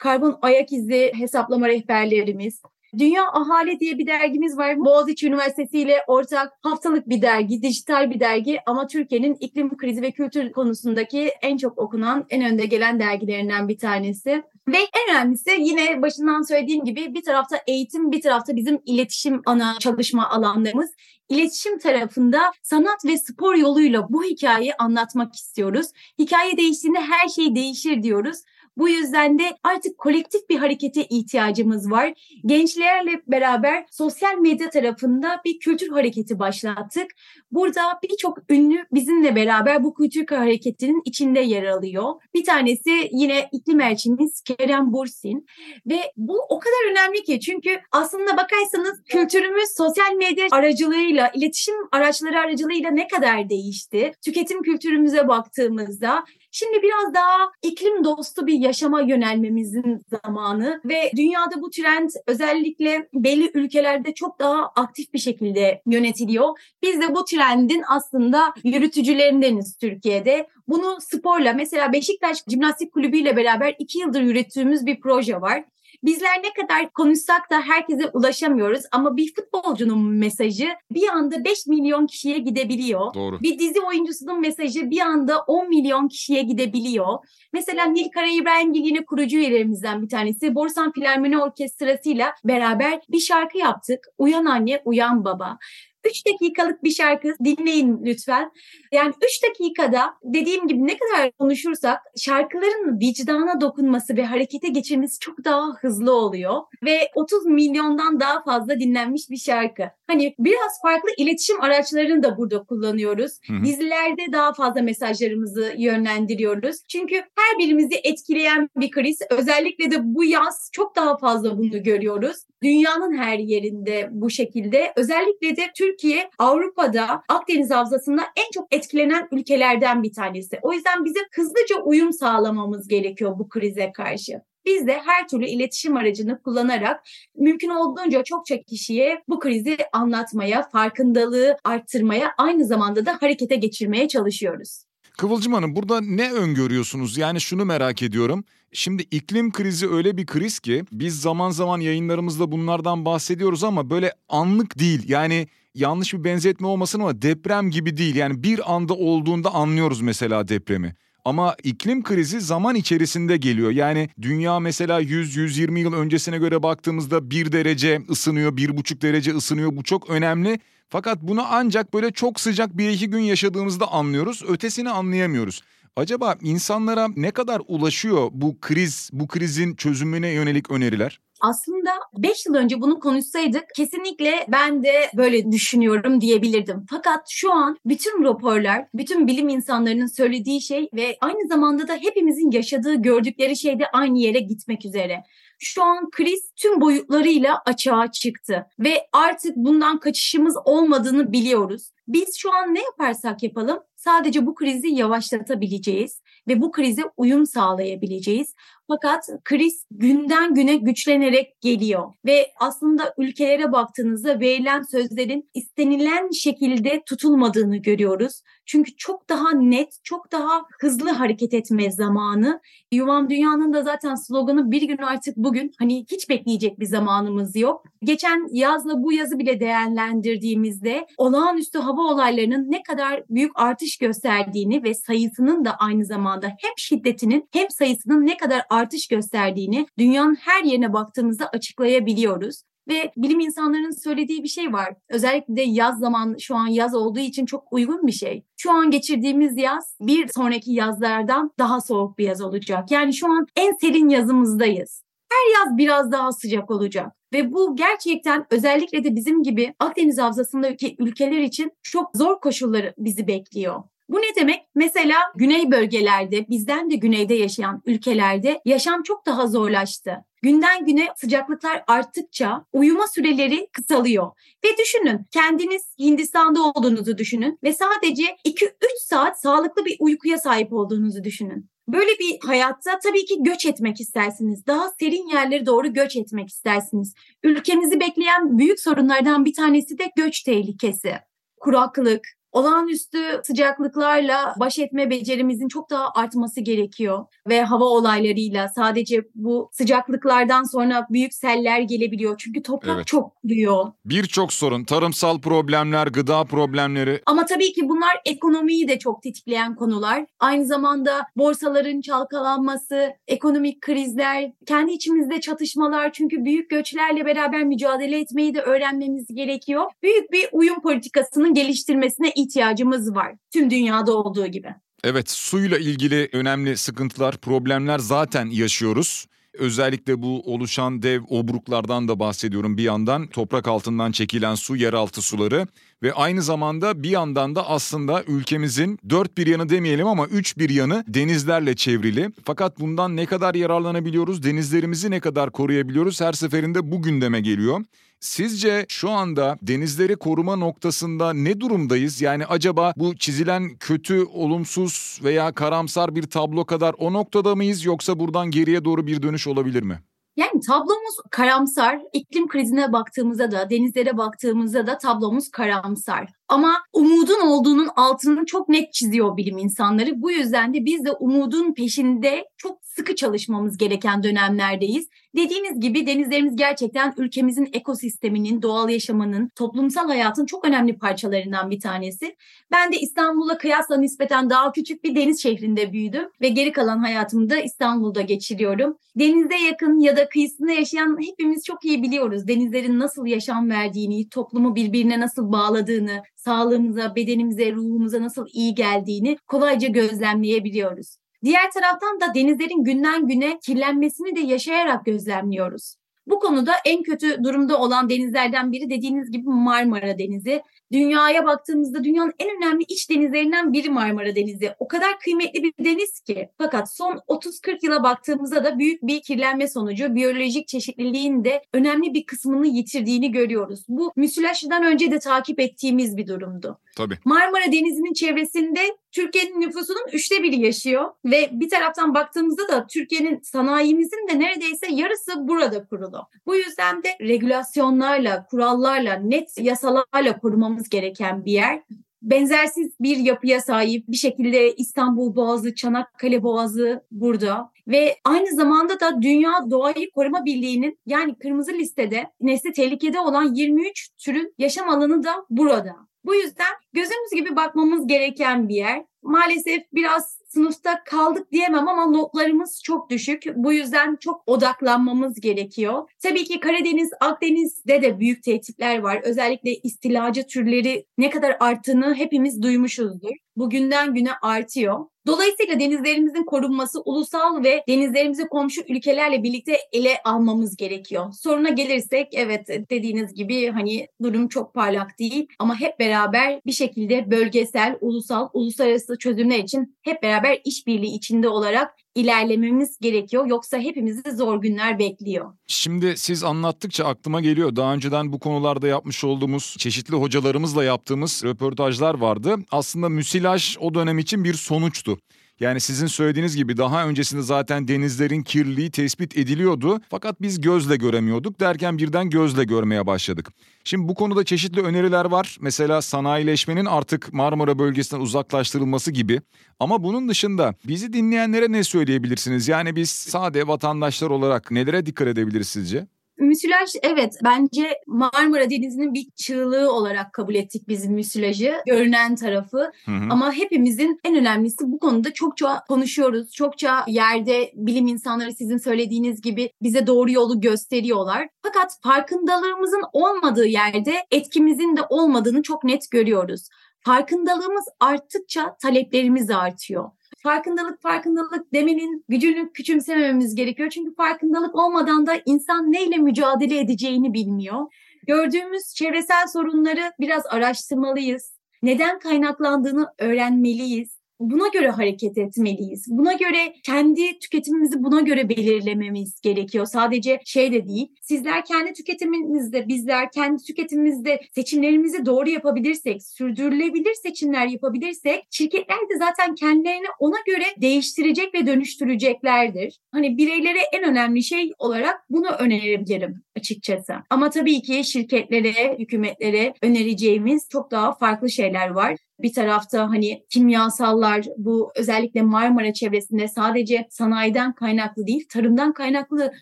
karbon 0.00 0.38
ayak 0.42 0.72
izi 0.72 1.12
hesaplama 1.14 1.68
rehberlerimiz, 1.68 2.62
Dünya 2.98 3.22
Ahali 3.32 3.80
diye 3.80 3.98
bir 3.98 4.06
dergimiz 4.06 4.58
var. 4.58 4.78
Boğaziçi 4.78 5.26
Üniversitesi 5.26 5.78
ile 5.78 5.96
ortak 6.06 6.52
haftalık 6.62 7.08
bir 7.08 7.22
dergi, 7.22 7.62
dijital 7.62 8.10
bir 8.10 8.20
dergi 8.20 8.58
ama 8.66 8.86
Türkiye'nin 8.86 9.36
iklim 9.40 9.76
krizi 9.76 10.02
ve 10.02 10.10
kültür 10.10 10.52
konusundaki 10.52 11.32
en 11.42 11.56
çok 11.56 11.78
okunan, 11.78 12.26
en 12.30 12.44
önde 12.44 12.66
gelen 12.66 13.00
dergilerinden 13.00 13.68
bir 13.68 13.78
tanesi. 13.78 14.42
Ve 14.68 14.76
en 14.78 15.14
önemlisi 15.14 15.50
yine 15.58 16.02
başından 16.02 16.42
söylediğim 16.42 16.84
gibi 16.84 17.14
bir 17.14 17.22
tarafta 17.22 17.56
eğitim, 17.66 18.12
bir 18.12 18.20
tarafta 18.20 18.56
bizim 18.56 18.78
iletişim 18.86 19.42
ana 19.46 19.76
çalışma 19.78 20.30
alanlarımız. 20.30 20.90
İletişim 21.28 21.78
tarafında 21.78 22.40
sanat 22.62 23.04
ve 23.04 23.18
spor 23.18 23.54
yoluyla 23.54 24.06
bu 24.08 24.24
hikayeyi 24.24 24.74
anlatmak 24.74 25.34
istiyoruz. 25.34 25.86
Hikaye 26.18 26.56
değiştiğinde 26.56 27.00
her 27.00 27.28
şey 27.28 27.54
değişir 27.54 28.02
diyoruz. 28.02 28.36
Bu 28.76 28.88
yüzden 28.88 29.38
de 29.38 29.56
artık 29.62 29.98
kolektif 29.98 30.48
bir 30.48 30.56
harekete 30.56 31.04
ihtiyacımız 31.04 31.90
var. 31.90 32.12
Gençlerle 32.46 33.22
beraber 33.26 33.84
sosyal 33.90 34.38
medya 34.38 34.70
tarafında 34.70 35.40
bir 35.44 35.58
kültür 35.58 35.88
hareketi 35.88 36.38
başlattık. 36.38 37.06
Burada 37.52 37.82
birçok 38.02 38.38
ünlü 38.50 38.84
bizimle 38.92 39.36
beraber 39.36 39.84
bu 39.84 39.94
kültür 39.94 40.26
hareketinin 40.36 41.02
içinde 41.04 41.40
yer 41.40 41.64
alıyor. 41.64 42.14
Bir 42.34 42.44
tanesi 42.44 43.08
yine 43.12 43.48
iklim 43.52 43.80
elçimiz 43.80 44.40
Kerem 44.40 44.92
Bursin 44.92 45.46
ve 45.86 46.12
bu 46.16 46.38
o 46.48 46.58
kadar 46.58 46.90
önemli 46.90 47.22
ki 47.22 47.40
çünkü 47.40 47.80
aslında 47.92 48.36
bakarsanız 48.36 49.02
kültürümüz 49.08 49.70
sosyal 49.76 50.14
medya 50.14 50.46
aracılığıyla, 50.50 51.30
iletişim 51.34 51.74
araçları 51.92 52.38
aracılığıyla 52.38 52.90
ne 52.90 53.08
kadar 53.08 53.48
değişti? 53.48 54.12
Tüketim 54.24 54.62
kültürümüze 54.62 55.28
baktığımızda 55.28 56.24
Şimdi 56.52 56.82
biraz 56.82 57.14
daha 57.14 57.52
iklim 57.62 58.04
dostu 58.04 58.46
bir 58.46 58.54
yaşama 58.54 59.00
yönelmemizin 59.00 60.02
zamanı 60.24 60.80
ve 60.84 61.10
dünyada 61.16 61.62
bu 61.62 61.70
trend 61.70 62.10
özellikle 62.26 63.08
belli 63.14 63.50
ülkelerde 63.54 64.14
çok 64.14 64.38
daha 64.38 64.66
aktif 64.76 65.14
bir 65.14 65.18
şekilde 65.18 65.82
yönetiliyor. 65.86 66.58
Biz 66.82 67.00
de 67.00 67.14
bu 67.14 67.24
trendin 67.24 67.82
aslında 67.88 68.54
yürütücülerindeniz 68.64 69.76
Türkiye'de. 69.76 70.48
Bunu 70.68 70.98
sporla 71.00 71.52
mesela 71.52 71.92
Beşiktaş 71.92 72.44
Cimnastik 72.48 72.92
Kulübü 72.92 73.16
ile 73.16 73.36
beraber 73.36 73.74
iki 73.78 73.98
yıldır 73.98 74.22
yürüttüğümüz 74.22 74.86
bir 74.86 75.00
proje 75.00 75.40
var. 75.40 75.64
Bizler 76.02 76.42
ne 76.42 76.62
kadar 76.62 76.92
konuşsak 76.92 77.50
da 77.50 77.60
herkese 77.60 78.10
ulaşamıyoruz 78.12 78.82
ama 78.92 79.16
bir 79.16 79.34
futbolcunun 79.34 80.12
mesajı 80.12 80.68
bir 80.90 81.08
anda 81.08 81.44
5 81.44 81.66
milyon 81.66 82.06
kişiye 82.06 82.38
gidebiliyor. 82.38 83.14
Doğru. 83.14 83.40
Bir 83.40 83.58
dizi 83.58 83.80
oyuncusunun 83.80 84.40
mesajı 84.40 84.90
bir 84.90 85.00
anda 85.00 85.38
10 85.38 85.68
milyon 85.68 86.08
kişiye 86.08 86.42
gidebiliyor. 86.42 87.18
Mesela 87.52 87.84
Nilkara 87.84 88.28
İbrahimgil 88.28 88.84
yine 88.84 89.04
kurucu 89.04 89.36
üyelerimizden 89.36 90.02
bir 90.02 90.08
tanesi. 90.08 90.54
Borsan 90.54 90.92
Filarmoni 90.92 91.42
Orkestrası'yla 91.42 92.34
beraber 92.44 93.00
bir 93.08 93.20
şarkı 93.20 93.58
yaptık. 93.58 94.06
Uyan 94.18 94.44
anne, 94.44 94.82
uyan 94.84 95.24
baba. 95.24 95.58
3 96.06 96.26
dakikalık 96.26 96.84
bir 96.84 96.90
şarkı 96.90 97.34
dinleyin 97.44 98.00
lütfen. 98.04 98.50
Yani 98.92 99.14
3 99.24 99.42
dakikada 99.42 100.14
dediğim 100.24 100.68
gibi 100.68 100.86
ne 100.86 100.96
kadar 100.98 101.32
konuşursak 101.32 102.00
şarkıların 102.16 103.00
vicdana 103.00 103.60
dokunması 103.60 104.16
ve 104.16 104.24
harekete 104.24 104.68
geçirmesi 104.68 105.18
çok 105.18 105.44
daha 105.44 105.74
hızlı 105.80 106.14
oluyor. 106.14 106.60
Ve 106.84 107.10
30 107.14 107.46
milyondan 107.46 108.20
daha 108.20 108.42
fazla 108.42 108.80
dinlenmiş 108.80 109.30
bir 109.30 109.36
şarkı. 109.36 109.82
Hani 110.06 110.34
biraz 110.38 110.82
farklı 110.82 111.08
iletişim 111.16 111.60
araçlarını 111.60 112.22
da 112.22 112.36
burada 112.36 112.62
kullanıyoruz. 112.62 113.32
Hı 113.46 113.52
hı. 113.52 113.64
Dizilerde 113.64 114.32
daha 114.32 114.52
fazla 114.52 114.82
mesajlarımızı 114.82 115.74
yönlendiriyoruz. 115.78 116.76
Çünkü 116.88 117.14
her 117.14 117.58
birimizi 117.58 117.94
etkileyen 118.04 118.68
bir 118.76 118.90
kriz. 118.90 119.18
Özellikle 119.30 119.90
de 119.90 119.96
bu 120.14 120.24
yaz 120.24 120.70
çok 120.72 120.96
daha 120.96 121.18
fazla 121.18 121.58
bunu 121.58 121.82
görüyoruz. 121.82 122.36
Dünyanın 122.62 123.18
her 123.18 123.38
yerinde 123.38 124.08
bu 124.12 124.30
şekilde. 124.30 124.92
Özellikle 124.96 125.56
de 125.56 125.70
Türkiye 125.76 126.30
Avrupa'da 126.38 127.22
Akdeniz 127.28 127.70
Havzası'nda 127.70 128.22
en 128.36 128.50
çok 128.54 128.74
etkilenen 128.74 129.28
ülkelerden 129.32 130.02
bir 130.02 130.12
tanesi. 130.12 130.58
O 130.62 130.72
yüzden 130.72 131.04
bizim 131.04 131.22
hızlıca 131.32 131.82
uyum 131.84 132.12
sağlamamız 132.12 132.88
gerekiyor 132.88 133.38
bu 133.38 133.48
krize 133.48 133.92
karşı. 133.92 134.32
Biz 134.66 134.86
de 134.86 135.00
her 135.04 135.28
türlü 135.28 135.46
iletişim 135.46 135.96
aracını 135.96 136.42
kullanarak 136.42 137.00
mümkün 137.36 137.68
olduğunca 137.68 138.24
çokça 138.24 138.62
kişiye 138.62 139.22
bu 139.28 139.38
krizi 139.38 139.78
anlatmaya, 139.92 140.68
farkındalığı 140.68 141.56
arttırmaya, 141.64 142.32
aynı 142.38 142.66
zamanda 142.66 143.06
da 143.06 143.16
harekete 143.20 143.56
geçirmeye 143.56 144.08
çalışıyoruz. 144.08 144.84
Kıvılcım 145.18 145.52
Hanım 145.52 145.76
burada 145.76 146.00
ne 146.00 146.32
öngörüyorsunuz? 146.32 147.18
Yani 147.18 147.40
şunu 147.40 147.64
merak 147.64 148.02
ediyorum. 148.02 148.44
Şimdi 148.72 149.02
iklim 149.10 149.52
krizi 149.52 149.88
öyle 149.88 150.16
bir 150.16 150.26
kriz 150.26 150.60
ki 150.60 150.84
biz 150.92 151.20
zaman 151.20 151.50
zaman 151.50 151.80
yayınlarımızda 151.80 152.52
bunlardan 152.52 153.04
bahsediyoruz 153.04 153.64
ama 153.64 153.90
böyle 153.90 154.12
anlık 154.28 154.78
değil. 154.78 155.08
Yani 155.08 155.48
yanlış 155.74 156.14
bir 156.14 156.24
benzetme 156.24 156.66
olmasın 156.66 157.00
ama 157.00 157.22
deprem 157.22 157.70
gibi 157.70 157.96
değil. 157.96 158.16
Yani 158.16 158.42
bir 158.42 158.74
anda 158.74 158.94
olduğunda 158.94 159.54
anlıyoruz 159.54 160.00
mesela 160.00 160.48
depremi. 160.48 160.94
Ama 161.24 161.56
iklim 161.62 162.02
krizi 162.02 162.40
zaman 162.40 162.74
içerisinde 162.74 163.36
geliyor. 163.36 163.70
Yani 163.70 164.08
dünya 164.22 164.60
mesela 164.60 165.02
100-120 165.02 165.78
yıl 165.78 165.92
öncesine 165.92 166.38
göre 166.38 166.62
baktığımızda 166.62 167.30
1 167.30 167.52
derece 167.52 168.02
ısınıyor, 168.10 168.56
1,5 168.56 169.00
derece 169.00 169.34
ısınıyor. 169.34 169.76
Bu 169.76 169.82
çok 169.82 170.10
önemli. 170.10 170.60
Fakat 170.88 171.22
bunu 171.22 171.44
ancak 171.50 171.94
böyle 171.94 172.10
çok 172.10 172.40
sıcak 172.40 172.78
bir 172.78 172.90
iki 172.90 173.10
gün 173.10 173.20
yaşadığımızda 173.20 173.92
anlıyoruz. 173.92 174.42
Ötesini 174.48 174.90
anlayamıyoruz. 174.90 175.62
Acaba 175.96 176.36
insanlara 176.42 177.08
ne 177.16 177.30
kadar 177.30 177.62
ulaşıyor 177.68 178.30
bu 178.32 178.60
kriz, 178.60 179.10
bu 179.12 179.28
krizin 179.28 179.74
çözümüne 179.74 180.28
yönelik 180.28 180.70
öneriler? 180.70 181.20
Aslında 181.40 181.90
5 182.18 182.46
yıl 182.46 182.54
önce 182.54 182.80
bunu 182.80 183.00
konuşsaydık 183.00 183.64
kesinlikle 183.76 184.46
ben 184.48 184.82
de 184.82 185.10
böyle 185.16 185.52
düşünüyorum 185.52 186.20
diyebilirdim. 186.20 186.86
Fakat 186.90 187.26
şu 187.30 187.52
an 187.52 187.76
bütün 187.86 188.24
raporlar, 188.24 188.86
bütün 188.94 189.26
bilim 189.26 189.48
insanlarının 189.48 190.06
söylediği 190.06 190.62
şey 190.62 190.88
ve 190.94 191.16
aynı 191.20 191.48
zamanda 191.48 191.88
da 191.88 191.94
hepimizin 191.94 192.50
yaşadığı, 192.50 192.94
gördükleri 192.94 193.56
şey 193.56 193.78
de 193.78 193.84
aynı 193.92 194.18
yere 194.18 194.38
gitmek 194.38 194.84
üzere. 194.84 195.22
Şu 195.58 195.84
an 195.84 196.10
kriz 196.10 196.52
tüm 196.56 196.80
boyutlarıyla 196.80 197.62
açığa 197.66 198.10
çıktı 198.10 198.66
ve 198.78 199.06
artık 199.12 199.56
bundan 199.56 200.00
kaçışımız 200.00 200.56
olmadığını 200.64 201.32
biliyoruz. 201.32 201.90
Biz 202.12 202.36
şu 202.36 202.54
an 202.54 202.74
ne 202.74 202.82
yaparsak 202.82 203.42
yapalım 203.42 203.78
sadece 203.96 204.46
bu 204.46 204.54
krizi 204.54 204.88
yavaşlatabileceğiz 204.88 206.22
ve 206.48 206.60
bu 206.60 206.70
krize 206.70 207.02
uyum 207.16 207.46
sağlayabileceğiz. 207.46 208.54
Fakat 208.88 209.28
kriz 209.44 209.86
günden 209.90 210.54
güne 210.54 210.76
güçlenerek 210.76 211.60
geliyor 211.60 212.12
ve 212.26 212.46
aslında 212.60 213.14
ülkelere 213.18 213.72
baktığınızda 213.72 214.40
verilen 214.40 214.82
sözlerin 214.82 215.50
istenilen 215.54 216.30
şekilde 216.30 217.02
tutulmadığını 217.06 217.76
görüyoruz. 217.76 218.42
Çünkü 218.66 218.96
çok 218.96 219.28
daha 219.28 219.50
net, 219.50 219.98
çok 220.04 220.32
daha 220.32 220.62
hızlı 220.80 221.10
hareket 221.10 221.54
etme 221.54 221.90
zamanı. 221.90 222.60
Yuvam 222.92 223.30
Dünya'nın 223.30 223.72
da 223.72 223.82
zaten 223.82 224.14
sloganı 224.14 224.70
bir 224.70 224.82
gün 224.82 224.98
artık 224.98 225.36
bugün 225.36 225.72
hani 225.78 226.04
hiç 226.10 226.28
bekleyecek 226.28 226.80
bir 226.80 226.86
zamanımız 226.86 227.56
yok. 227.56 227.84
Geçen 228.04 228.48
yazla 228.52 229.02
bu 229.02 229.12
yazı 229.12 229.38
bile 229.38 229.60
değerlendirdiğimizde 229.60 231.06
olağanüstü 231.18 231.78
hava 231.78 231.99
olaylarının 232.08 232.70
ne 232.70 232.82
kadar 232.82 233.22
büyük 233.30 233.52
artış 233.54 233.98
gösterdiğini 233.98 234.82
ve 234.82 234.94
sayısının 234.94 235.64
da 235.64 235.76
aynı 235.76 236.04
zamanda 236.04 236.46
hem 236.46 236.72
şiddetinin 236.76 237.48
hem 237.52 237.70
sayısının 237.70 238.26
ne 238.26 238.36
kadar 238.36 238.62
artış 238.70 239.08
gösterdiğini 239.08 239.86
dünyanın 239.98 240.34
her 240.34 240.64
yerine 240.64 240.92
baktığımızda 240.92 241.48
açıklayabiliyoruz. 241.48 242.62
Ve 242.88 243.12
bilim 243.16 243.40
insanlarının 243.40 244.02
söylediği 244.04 244.42
bir 244.42 244.48
şey 244.48 244.72
var. 244.72 244.94
Özellikle 245.08 245.56
de 245.56 245.62
yaz 245.62 245.98
zaman 245.98 246.36
şu 246.38 246.56
an 246.56 246.66
yaz 246.66 246.94
olduğu 246.94 247.18
için 247.18 247.46
çok 247.46 247.72
uygun 247.72 248.06
bir 248.06 248.12
şey. 248.12 248.44
Şu 248.56 248.72
an 248.72 248.90
geçirdiğimiz 248.90 249.56
yaz 249.56 249.96
bir 250.00 250.28
sonraki 250.28 250.72
yazlardan 250.72 251.50
daha 251.58 251.80
soğuk 251.80 252.18
bir 252.18 252.24
yaz 252.24 252.40
olacak. 252.40 252.90
Yani 252.90 253.14
şu 253.14 253.32
an 253.32 253.46
en 253.56 253.72
serin 253.80 254.08
yazımızdayız. 254.08 255.02
Her 255.32 255.54
yaz 255.54 255.78
biraz 255.78 256.12
daha 256.12 256.32
sıcak 256.32 256.70
olacak. 256.70 257.12
Ve 257.32 257.52
bu 257.52 257.76
gerçekten 257.76 258.46
özellikle 258.50 259.04
de 259.04 259.16
bizim 259.16 259.42
gibi 259.42 259.74
Akdeniz 259.78 260.18
Havzası'ndaki 260.18 260.96
ülkeler 260.98 261.38
için 261.38 261.72
çok 261.82 262.10
zor 262.16 262.40
koşulları 262.40 262.94
bizi 262.98 263.26
bekliyor. 263.26 263.82
Bu 264.10 264.16
ne 264.16 264.36
demek? 264.40 264.60
Mesela 264.74 265.16
güney 265.36 265.70
bölgelerde, 265.70 266.48
bizden 266.48 266.90
de 266.90 266.94
güneyde 266.94 267.34
yaşayan 267.34 267.82
ülkelerde 267.86 268.60
yaşam 268.64 269.02
çok 269.02 269.26
daha 269.26 269.46
zorlaştı. 269.46 270.24
Günden 270.42 270.84
güne 270.84 271.08
sıcaklıklar 271.16 271.84
arttıkça 271.86 272.64
uyuma 272.72 273.06
süreleri 273.06 273.68
kısalıyor. 273.72 274.30
Ve 274.64 274.68
düşünün 274.78 275.26
kendiniz 275.30 275.94
Hindistan'da 275.98 276.62
olduğunuzu 276.62 277.18
düşünün 277.18 277.58
ve 277.62 277.72
sadece 277.72 278.22
2-3 278.44 278.70
saat 279.00 279.40
sağlıklı 279.40 279.84
bir 279.84 279.96
uykuya 280.00 280.38
sahip 280.38 280.72
olduğunuzu 280.72 281.24
düşünün. 281.24 281.70
Böyle 281.92 282.18
bir 282.18 282.38
hayatta 282.46 282.98
tabii 282.98 283.24
ki 283.24 283.42
göç 283.42 283.66
etmek 283.66 284.00
istersiniz. 284.00 284.66
Daha 284.66 284.88
serin 285.00 285.28
yerlere 285.28 285.66
doğru 285.66 285.92
göç 285.92 286.16
etmek 286.16 286.48
istersiniz. 286.48 287.14
Ülkenizi 287.42 288.00
bekleyen 288.00 288.58
büyük 288.58 288.80
sorunlardan 288.80 289.44
bir 289.44 289.54
tanesi 289.54 289.98
de 289.98 290.12
göç 290.16 290.42
tehlikesi. 290.42 291.14
Kuraklık, 291.60 292.28
olağanüstü 292.52 293.18
sıcaklıklarla 293.44 294.54
baş 294.60 294.78
etme 294.78 295.10
becerimizin 295.10 295.68
çok 295.68 295.90
daha 295.90 296.08
artması 296.14 296.60
gerekiyor. 296.60 297.24
Ve 297.48 297.62
hava 297.62 297.84
olaylarıyla 297.84 298.68
sadece 298.68 299.22
bu 299.34 299.70
sıcaklıklardan 299.72 300.64
sonra 300.64 301.06
büyük 301.10 301.34
seller 301.34 301.80
gelebiliyor. 301.80 302.34
Çünkü 302.38 302.62
toprak 302.62 302.96
Evet. 302.96 303.06
çok 303.06 303.34
kuruyor. 303.42 303.92
Birçok 304.04 304.52
sorun, 304.52 304.84
tarımsal 304.84 305.40
problemler, 305.40 306.06
gıda 306.06 306.44
problemleri. 306.44 307.22
Ama 307.26 307.46
tabii 307.46 307.72
ki 307.72 307.88
bunlar 307.88 308.20
ekonomiyi 308.24 308.88
de 308.88 308.98
çok 308.98 309.22
tetikleyen 309.22 309.74
konular. 309.76 310.26
Aynı 310.40 310.66
zamanda 310.66 311.26
borsaların 311.36 312.00
çalkalanması, 312.00 313.10
ekonomik 313.28 313.80
krizler, 313.80 314.52
kendi 314.66 314.92
içimizde 314.92 315.40
çatışmalar 315.40 316.12
çünkü 316.12 316.44
büyük 316.44 316.70
göçlerle 316.70 317.26
beraber 317.26 317.64
mücadele 317.64 318.18
etmeyi 318.20 318.54
de 318.54 318.60
öğrenmemiz 318.60 319.26
gerekiyor. 319.34 319.84
Büyük 320.02 320.32
bir 320.32 320.48
uyum 320.52 320.80
politikasının 320.80 321.54
geliştirmesine 321.54 322.32
ihtiyacımız 322.42 323.14
var. 323.14 323.34
Tüm 323.52 323.70
dünyada 323.70 324.16
olduğu 324.16 324.46
gibi. 324.46 324.74
Evet, 325.04 325.30
suyla 325.30 325.78
ilgili 325.78 326.28
önemli 326.32 326.76
sıkıntılar, 326.76 327.36
problemler 327.36 327.98
zaten 327.98 328.46
yaşıyoruz. 328.46 329.26
Özellikle 329.58 330.22
bu 330.22 330.42
oluşan 330.54 331.02
dev 331.02 331.22
obruklardan 331.28 332.08
da 332.08 332.20
bahsediyorum 332.20 332.76
bir 332.76 332.82
yandan. 332.82 333.26
Toprak 333.26 333.68
altından 333.68 334.12
çekilen 334.12 334.54
su, 334.54 334.76
yeraltı 334.76 335.22
suları 335.22 335.66
ve 336.02 336.12
aynı 336.12 336.42
zamanda 336.42 337.02
bir 337.02 337.10
yandan 337.10 337.54
da 337.54 337.68
aslında 337.68 338.22
ülkemizin 338.22 338.98
dört 339.10 339.38
bir 339.38 339.46
yanı 339.46 339.68
demeyelim 339.68 340.06
ama 340.06 340.26
üç 340.26 340.58
bir 340.58 340.70
yanı 340.70 341.04
denizlerle 341.08 341.76
çevrili. 341.76 342.30
Fakat 342.44 342.80
bundan 342.80 343.16
ne 343.16 343.26
kadar 343.26 343.54
yararlanabiliyoruz, 343.54 344.42
denizlerimizi 344.42 345.10
ne 345.10 345.20
kadar 345.20 345.50
koruyabiliyoruz 345.50 346.20
her 346.20 346.32
seferinde 346.32 346.92
bu 346.92 347.02
gündeme 347.02 347.40
geliyor. 347.40 347.80
Sizce 348.20 348.86
şu 348.88 349.10
anda 349.10 349.58
denizleri 349.62 350.16
koruma 350.16 350.56
noktasında 350.56 351.32
ne 351.32 351.60
durumdayız? 351.60 352.20
Yani 352.20 352.46
acaba 352.46 352.92
bu 352.96 353.16
çizilen 353.16 353.76
kötü, 353.76 354.24
olumsuz 354.24 355.20
veya 355.24 355.52
karamsar 355.52 356.14
bir 356.14 356.22
tablo 356.22 356.64
kadar 356.64 356.94
o 356.98 357.12
noktada 357.12 357.54
mıyız 357.54 357.84
yoksa 357.84 358.18
buradan 358.18 358.50
geriye 358.50 358.84
doğru 358.84 359.06
bir 359.06 359.22
dönüş 359.22 359.46
olabilir 359.46 359.82
mi? 359.82 360.00
Yani 360.36 360.60
tablomuz 360.66 361.16
karamsar. 361.30 362.00
İklim 362.12 362.48
krizine 362.48 362.92
baktığımızda 362.92 363.50
da, 363.50 363.70
denizlere 363.70 364.16
baktığımızda 364.16 364.86
da 364.86 364.98
tablomuz 364.98 365.50
karamsar. 365.50 366.28
Ama 366.50 366.82
umudun 366.92 367.40
olduğunun 367.46 367.88
altını 367.96 368.46
çok 368.46 368.68
net 368.68 368.92
çiziyor 368.92 369.36
bilim 369.36 369.58
insanları. 369.58 370.22
Bu 370.22 370.30
yüzden 370.30 370.74
de 370.74 370.84
biz 370.84 371.04
de 371.04 371.12
umudun 371.12 371.74
peşinde 371.74 372.44
çok 372.56 372.78
sıkı 372.82 373.16
çalışmamız 373.16 373.76
gereken 373.76 374.22
dönemlerdeyiz. 374.22 375.08
Dediğiniz 375.36 375.80
gibi 375.80 376.06
denizlerimiz 376.06 376.56
gerçekten 376.56 377.14
ülkemizin 377.16 377.68
ekosisteminin, 377.72 378.62
doğal 378.62 378.88
yaşamının, 378.90 379.48
toplumsal 379.56 380.08
hayatın 380.08 380.46
çok 380.46 380.64
önemli 380.64 380.98
parçalarından 380.98 381.70
bir 381.70 381.80
tanesi. 381.80 382.36
Ben 382.72 382.92
de 382.92 382.96
İstanbul'a 382.96 383.58
kıyasla 383.58 383.96
nispeten 383.96 384.50
daha 384.50 384.72
küçük 384.72 385.04
bir 385.04 385.14
deniz 385.14 385.42
şehrinde 385.42 385.92
büyüdüm 385.92 386.28
ve 386.40 386.48
geri 386.48 386.72
kalan 386.72 386.98
hayatımı 386.98 387.50
da 387.50 387.56
İstanbul'da 387.60 388.20
geçiriyorum. 388.20 388.96
Denize 389.16 389.56
yakın 389.56 390.00
ya 390.00 390.16
da 390.16 390.28
kıyısında 390.28 390.72
yaşayan 390.72 391.18
hepimiz 391.20 391.64
çok 391.64 391.84
iyi 391.84 392.02
biliyoruz. 392.02 392.48
Denizlerin 392.48 392.98
nasıl 392.98 393.26
yaşam 393.26 393.70
verdiğini, 393.70 394.28
toplumu 394.28 394.74
birbirine 394.74 395.20
nasıl 395.20 395.52
bağladığını, 395.52 396.22
sağlığımıza, 396.44 397.16
bedenimize, 397.16 397.72
ruhumuza 397.72 398.22
nasıl 398.22 398.46
iyi 398.52 398.74
geldiğini 398.74 399.36
kolayca 399.46 399.88
gözlemleyebiliyoruz. 399.88 401.16
Diğer 401.44 401.70
taraftan 401.70 402.20
da 402.20 402.34
denizlerin 402.34 402.84
günden 402.84 403.26
güne 403.26 403.58
kirlenmesini 403.58 404.36
de 404.36 404.40
yaşayarak 404.40 405.04
gözlemliyoruz. 405.04 405.99
Bu 406.30 406.40
konuda 406.40 406.72
en 406.84 407.02
kötü 407.02 407.44
durumda 407.44 407.80
olan 407.80 408.10
denizlerden 408.10 408.72
biri 408.72 408.90
dediğiniz 408.90 409.30
gibi 409.30 409.48
Marmara 409.48 410.18
Denizi. 410.18 410.62
Dünyaya 410.92 411.46
baktığımızda 411.46 412.04
dünyanın 412.04 412.32
en 412.38 412.56
önemli 412.56 412.84
iç 412.88 413.10
denizlerinden 413.10 413.72
biri 413.72 413.90
Marmara 413.90 414.36
Denizi. 414.36 414.74
O 414.78 414.88
kadar 414.88 415.18
kıymetli 415.18 415.62
bir 415.62 415.72
deniz 415.84 416.20
ki. 416.20 416.48
Fakat 416.58 416.96
son 416.96 417.20
30-40 417.28 417.78
yıla 417.82 418.02
baktığımızda 418.02 418.64
da 418.64 418.78
büyük 418.78 419.02
bir 419.02 419.22
kirlenme 419.22 419.68
sonucu 419.68 420.14
biyolojik 420.14 420.68
çeşitliliğin 420.68 421.44
de 421.44 421.62
önemli 421.72 422.14
bir 422.14 422.26
kısmını 422.26 422.66
yitirdiğini 422.66 423.32
görüyoruz. 423.32 423.84
Bu 423.88 424.12
müsilajdan 424.16 424.84
önce 424.84 425.10
de 425.10 425.18
takip 425.18 425.60
ettiğimiz 425.60 426.16
bir 426.16 426.26
durumdu. 426.26 426.78
Tabii. 426.96 427.18
Marmara 427.24 427.64
Denizi'nin 427.72 428.12
çevresinde 428.12 428.80
Türkiye'nin 429.12 429.60
nüfusunun 429.60 430.06
üçte 430.12 430.42
biri 430.42 430.60
yaşıyor 430.60 431.10
ve 431.24 431.50
bir 431.52 431.68
taraftan 431.68 432.14
baktığımızda 432.14 432.68
da 432.68 432.86
Türkiye'nin 432.86 433.40
sanayimizin 433.42 434.28
de 434.28 434.38
neredeyse 434.38 434.86
yarısı 434.90 435.48
burada 435.48 435.84
kurulu. 435.84 436.26
Bu 436.46 436.56
yüzden 436.56 437.02
de 437.02 437.16
regülasyonlarla, 437.20 438.46
kurallarla, 438.50 439.14
net 439.14 439.48
yasalarla 439.58 440.38
korumamız 440.42 440.88
gereken 440.88 441.44
bir 441.44 441.52
yer 441.52 441.82
benzersiz 442.22 442.92
bir 443.00 443.16
yapıya 443.16 443.60
sahip 443.60 444.08
bir 444.08 444.16
şekilde 444.16 444.74
İstanbul 444.74 445.36
Boğazı, 445.36 445.74
Çanakkale 445.74 446.42
Boğazı 446.42 447.04
burada 447.10 447.70
ve 447.88 448.16
aynı 448.24 448.54
zamanda 448.54 449.00
da 449.00 449.22
Dünya 449.22 449.52
Doğayı 449.70 450.10
Koruma 450.10 450.44
Birliği'nin 450.44 450.98
yani 451.06 451.38
kırmızı 451.38 451.72
listede 451.72 452.30
nesli 452.40 452.72
tehlikede 452.72 453.20
olan 453.20 453.54
23 453.54 454.08
türün 454.18 454.54
yaşam 454.58 454.88
alanı 454.88 455.22
da 455.22 455.34
burada. 455.50 455.96
Bu 456.24 456.34
yüzden 456.34 456.72
gözümüz 456.92 457.30
gibi 457.34 457.56
bakmamız 457.56 458.06
gereken 458.06 458.68
bir 458.68 458.74
yer. 458.74 459.04
Maalesef 459.22 459.82
biraz 459.92 460.39
sınıfta 460.54 461.04
kaldık 461.04 461.52
diyemem 461.52 461.88
ama 461.88 462.06
notlarımız 462.06 462.82
çok 462.82 463.10
düşük. 463.10 463.42
Bu 463.54 463.72
yüzden 463.72 464.16
çok 464.16 464.42
odaklanmamız 464.46 465.40
gerekiyor. 465.40 466.10
Tabii 466.22 466.44
ki 466.44 466.60
Karadeniz, 466.60 467.10
Akdeniz'de 467.20 468.02
de 468.02 468.20
büyük 468.20 468.42
tehditler 468.42 468.98
var. 468.98 469.20
Özellikle 469.24 469.74
istilacı 469.74 470.46
türleri 470.46 471.06
ne 471.18 471.30
kadar 471.30 471.56
arttığını 471.60 472.14
hepimiz 472.14 472.62
duymuşuzdur. 472.62 473.30
Bugünden 473.56 474.14
güne 474.14 474.32
artıyor. 474.42 475.04
Dolayısıyla 475.26 475.80
denizlerimizin 475.80 476.44
korunması 476.44 477.00
ulusal 477.00 477.64
ve 477.64 477.84
denizlerimizi 477.88 478.48
komşu 478.48 478.80
ülkelerle 478.88 479.42
birlikte 479.42 479.78
ele 479.92 480.16
almamız 480.24 480.76
gerekiyor. 480.76 481.32
Soruna 481.32 481.68
gelirsek 481.68 482.28
evet 482.32 482.68
dediğiniz 482.90 483.34
gibi 483.34 483.70
hani 483.70 484.08
durum 484.22 484.48
çok 484.48 484.74
parlak 484.74 485.18
değil 485.18 485.46
ama 485.58 485.80
hep 485.80 485.98
beraber 485.98 486.60
bir 486.66 486.72
şekilde 486.72 487.30
bölgesel, 487.30 487.98
ulusal, 488.00 488.48
uluslararası 488.52 489.18
çözümler 489.18 489.58
için 489.58 489.96
hep 490.02 490.22
beraber 490.22 490.60
işbirliği 490.64 491.14
içinde 491.14 491.48
olarak 491.48 491.96
ilerlememiz 492.14 492.98
gerekiyor. 493.00 493.46
Yoksa 493.46 493.78
hepimizi 493.78 494.32
zor 494.36 494.62
günler 494.62 494.98
bekliyor. 494.98 495.52
Şimdi 495.66 496.16
siz 496.16 496.44
anlattıkça 496.44 497.04
aklıma 497.04 497.40
geliyor. 497.40 497.76
Daha 497.76 497.94
önceden 497.94 498.32
bu 498.32 498.38
konularda 498.38 498.86
yapmış 498.88 499.24
olduğumuz 499.24 499.76
çeşitli 499.78 500.16
hocalarımızla 500.16 500.84
yaptığımız 500.84 501.44
röportajlar 501.44 502.14
vardı. 502.14 502.56
Aslında 502.70 503.08
müsilaj 503.08 503.76
o 503.80 503.94
dönem 503.94 504.18
için 504.18 504.44
bir 504.44 504.54
sonuçtu. 504.54 505.18
Yani 505.60 505.80
sizin 505.80 506.06
söylediğiniz 506.06 506.56
gibi 506.56 506.76
daha 506.76 507.08
öncesinde 507.08 507.42
zaten 507.42 507.88
denizlerin 507.88 508.42
kirliliği 508.42 508.90
tespit 508.90 509.38
ediliyordu. 509.38 510.00
Fakat 510.10 510.42
biz 510.42 510.60
gözle 510.60 510.96
göremiyorduk 510.96 511.60
derken 511.60 511.98
birden 511.98 512.30
gözle 512.30 512.64
görmeye 512.64 513.06
başladık. 513.06 513.48
Şimdi 513.84 514.08
bu 514.08 514.14
konuda 514.14 514.44
çeşitli 514.44 514.80
öneriler 514.80 515.24
var. 515.24 515.56
Mesela 515.60 516.02
sanayileşmenin 516.02 516.84
artık 516.84 517.32
Marmara 517.32 517.78
bölgesinden 517.78 518.22
uzaklaştırılması 518.22 519.10
gibi. 519.10 519.40
Ama 519.80 520.02
bunun 520.02 520.28
dışında 520.28 520.74
bizi 520.86 521.12
dinleyenlere 521.12 521.72
ne 521.72 521.84
söyleyebilirsiniz? 521.84 522.68
Yani 522.68 522.96
biz 522.96 523.10
sade 523.10 523.66
vatandaşlar 523.66 524.30
olarak 524.30 524.70
nelere 524.70 525.06
dikkat 525.06 525.28
edebiliriz 525.28 525.68
sizce? 525.68 526.06
Müsilaj 526.40 526.90
evet 527.02 527.38
bence 527.44 528.00
Marmara 528.06 528.70
Denizi'nin 528.70 529.14
bir 529.14 529.26
çığlığı 529.36 529.92
olarak 529.92 530.32
kabul 530.32 530.54
ettik 530.54 530.88
biz 530.88 531.06
müsilajı. 531.06 531.74
Görünen 531.86 532.36
tarafı. 532.36 532.92
Hı 533.04 533.12
hı. 533.12 533.24
Ama 533.30 533.52
hepimizin 533.52 534.20
en 534.24 534.36
önemlisi 534.36 534.92
bu 534.92 534.98
konuda 534.98 535.32
çokça 535.32 535.84
konuşuyoruz. 535.88 536.52
Çokça 536.52 537.04
yerde 537.08 537.72
bilim 537.74 538.06
insanları 538.06 538.52
sizin 538.52 538.78
söylediğiniz 538.78 539.40
gibi 539.40 539.70
bize 539.82 540.06
doğru 540.06 540.30
yolu 540.30 540.60
gösteriyorlar. 540.60 541.48
Fakat 541.62 541.98
farkındalığımızın 542.02 543.02
olmadığı 543.12 543.66
yerde 543.66 544.14
etkimizin 544.30 544.96
de 544.96 545.00
olmadığını 545.08 545.62
çok 545.62 545.84
net 545.84 546.10
görüyoruz. 546.10 546.68
Farkındalığımız 547.00 547.84
arttıkça 548.00 548.76
taleplerimiz 548.82 549.50
artıyor 549.50 550.10
farkındalık 550.42 551.02
farkındalık 551.02 551.72
demenin 551.72 552.24
gücünü 552.28 552.72
küçümsemememiz 552.72 553.54
gerekiyor. 553.54 553.90
Çünkü 553.90 554.14
farkındalık 554.14 554.74
olmadan 554.74 555.26
da 555.26 555.32
insan 555.46 555.92
neyle 555.92 556.16
mücadele 556.16 556.78
edeceğini 556.78 557.34
bilmiyor. 557.34 557.86
Gördüğümüz 558.26 558.94
çevresel 558.94 559.46
sorunları 559.46 560.12
biraz 560.20 560.46
araştırmalıyız. 560.46 561.54
Neden 561.82 562.18
kaynaklandığını 562.18 563.06
öğrenmeliyiz 563.18 564.19
buna 564.40 564.68
göre 564.68 564.88
hareket 564.88 565.38
etmeliyiz. 565.38 566.04
Buna 566.08 566.32
göre 566.32 566.74
kendi 566.84 567.38
tüketimimizi 567.38 568.04
buna 568.04 568.20
göre 568.20 568.48
belirlememiz 568.48 569.40
gerekiyor. 569.40 569.86
Sadece 569.86 570.40
şey 570.44 570.72
de 570.72 570.86
değil. 570.86 571.08
Sizler 571.22 571.64
kendi 571.64 571.92
tüketiminizde, 571.92 572.88
bizler 572.88 573.30
kendi 573.30 573.62
tüketimimizde 573.62 574.40
seçimlerimizi 574.54 575.26
doğru 575.26 575.50
yapabilirsek, 575.50 576.22
sürdürülebilir 576.22 577.14
seçimler 577.14 577.66
yapabilirsek 577.66 578.46
şirketler 578.50 578.98
de 578.98 579.18
zaten 579.18 579.54
kendilerini 579.54 580.06
ona 580.18 580.38
göre 580.46 580.64
değiştirecek 580.80 581.54
ve 581.54 581.66
dönüştüreceklerdir. 581.66 582.98
Hani 583.12 583.38
bireylere 583.38 583.80
en 583.92 584.04
önemli 584.04 584.42
şey 584.42 584.72
olarak 584.78 585.16
bunu 585.30 585.48
önerebilirim 585.48 586.42
açıkçası. 586.60 587.12
Ama 587.30 587.50
tabii 587.50 587.82
ki 587.82 588.04
şirketlere, 588.04 588.96
hükümetlere 588.98 589.74
önereceğimiz 589.82 590.68
çok 590.68 590.90
daha 590.90 591.14
farklı 591.14 591.50
şeyler 591.50 591.88
var. 591.88 592.16
Bir 592.42 592.52
tarafta 592.52 593.10
hani 593.10 593.42
kimyasallar 593.50 594.44
bu 594.56 594.90
özellikle 594.96 595.42
Marmara 595.42 595.92
çevresinde 595.92 596.48
sadece 596.48 597.06
sanayiden 597.10 597.74
kaynaklı 597.74 598.26
değil, 598.26 598.44
tarımdan 598.52 598.92
kaynaklı 598.92 599.52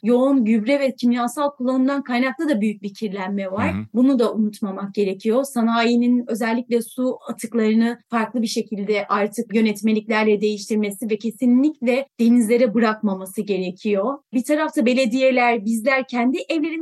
yoğun 0.02 0.44
gübre 0.44 0.80
ve 0.80 0.94
kimyasal 0.94 1.50
kullanımdan 1.50 2.02
kaynaklı 2.02 2.48
da 2.48 2.60
büyük 2.60 2.82
bir 2.82 2.94
kirlenme 2.94 3.50
var. 3.50 3.74
Hı 3.74 3.78
hı. 3.78 3.84
Bunu 3.94 4.18
da 4.18 4.34
unutmamak 4.34 4.94
gerekiyor. 4.94 5.44
Sanayinin 5.44 6.24
özellikle 6.28 6.82
su 6.82 7.18
atıklarını 7.28 7.98
farklı 8.10 8.42
bir 8.42 8.46
şekilde 8.46 9.06
artık 9.08 9.54
yönetmeliklerle 9.54 10.40
değiştirmesi 10.40 11.10
ve 11.10 11.18
kesinlikle 11.18 12.06
denizlere 12.20 12.74
bırakmaması 12.74 13.42
gerekiyor. 13.42 14.18
Bir 14.34 14.44
tarafta 14.44 14.86
belediyeler, 14.86 15.64
bizler 15.64 16.06
kendi 16.10 16.38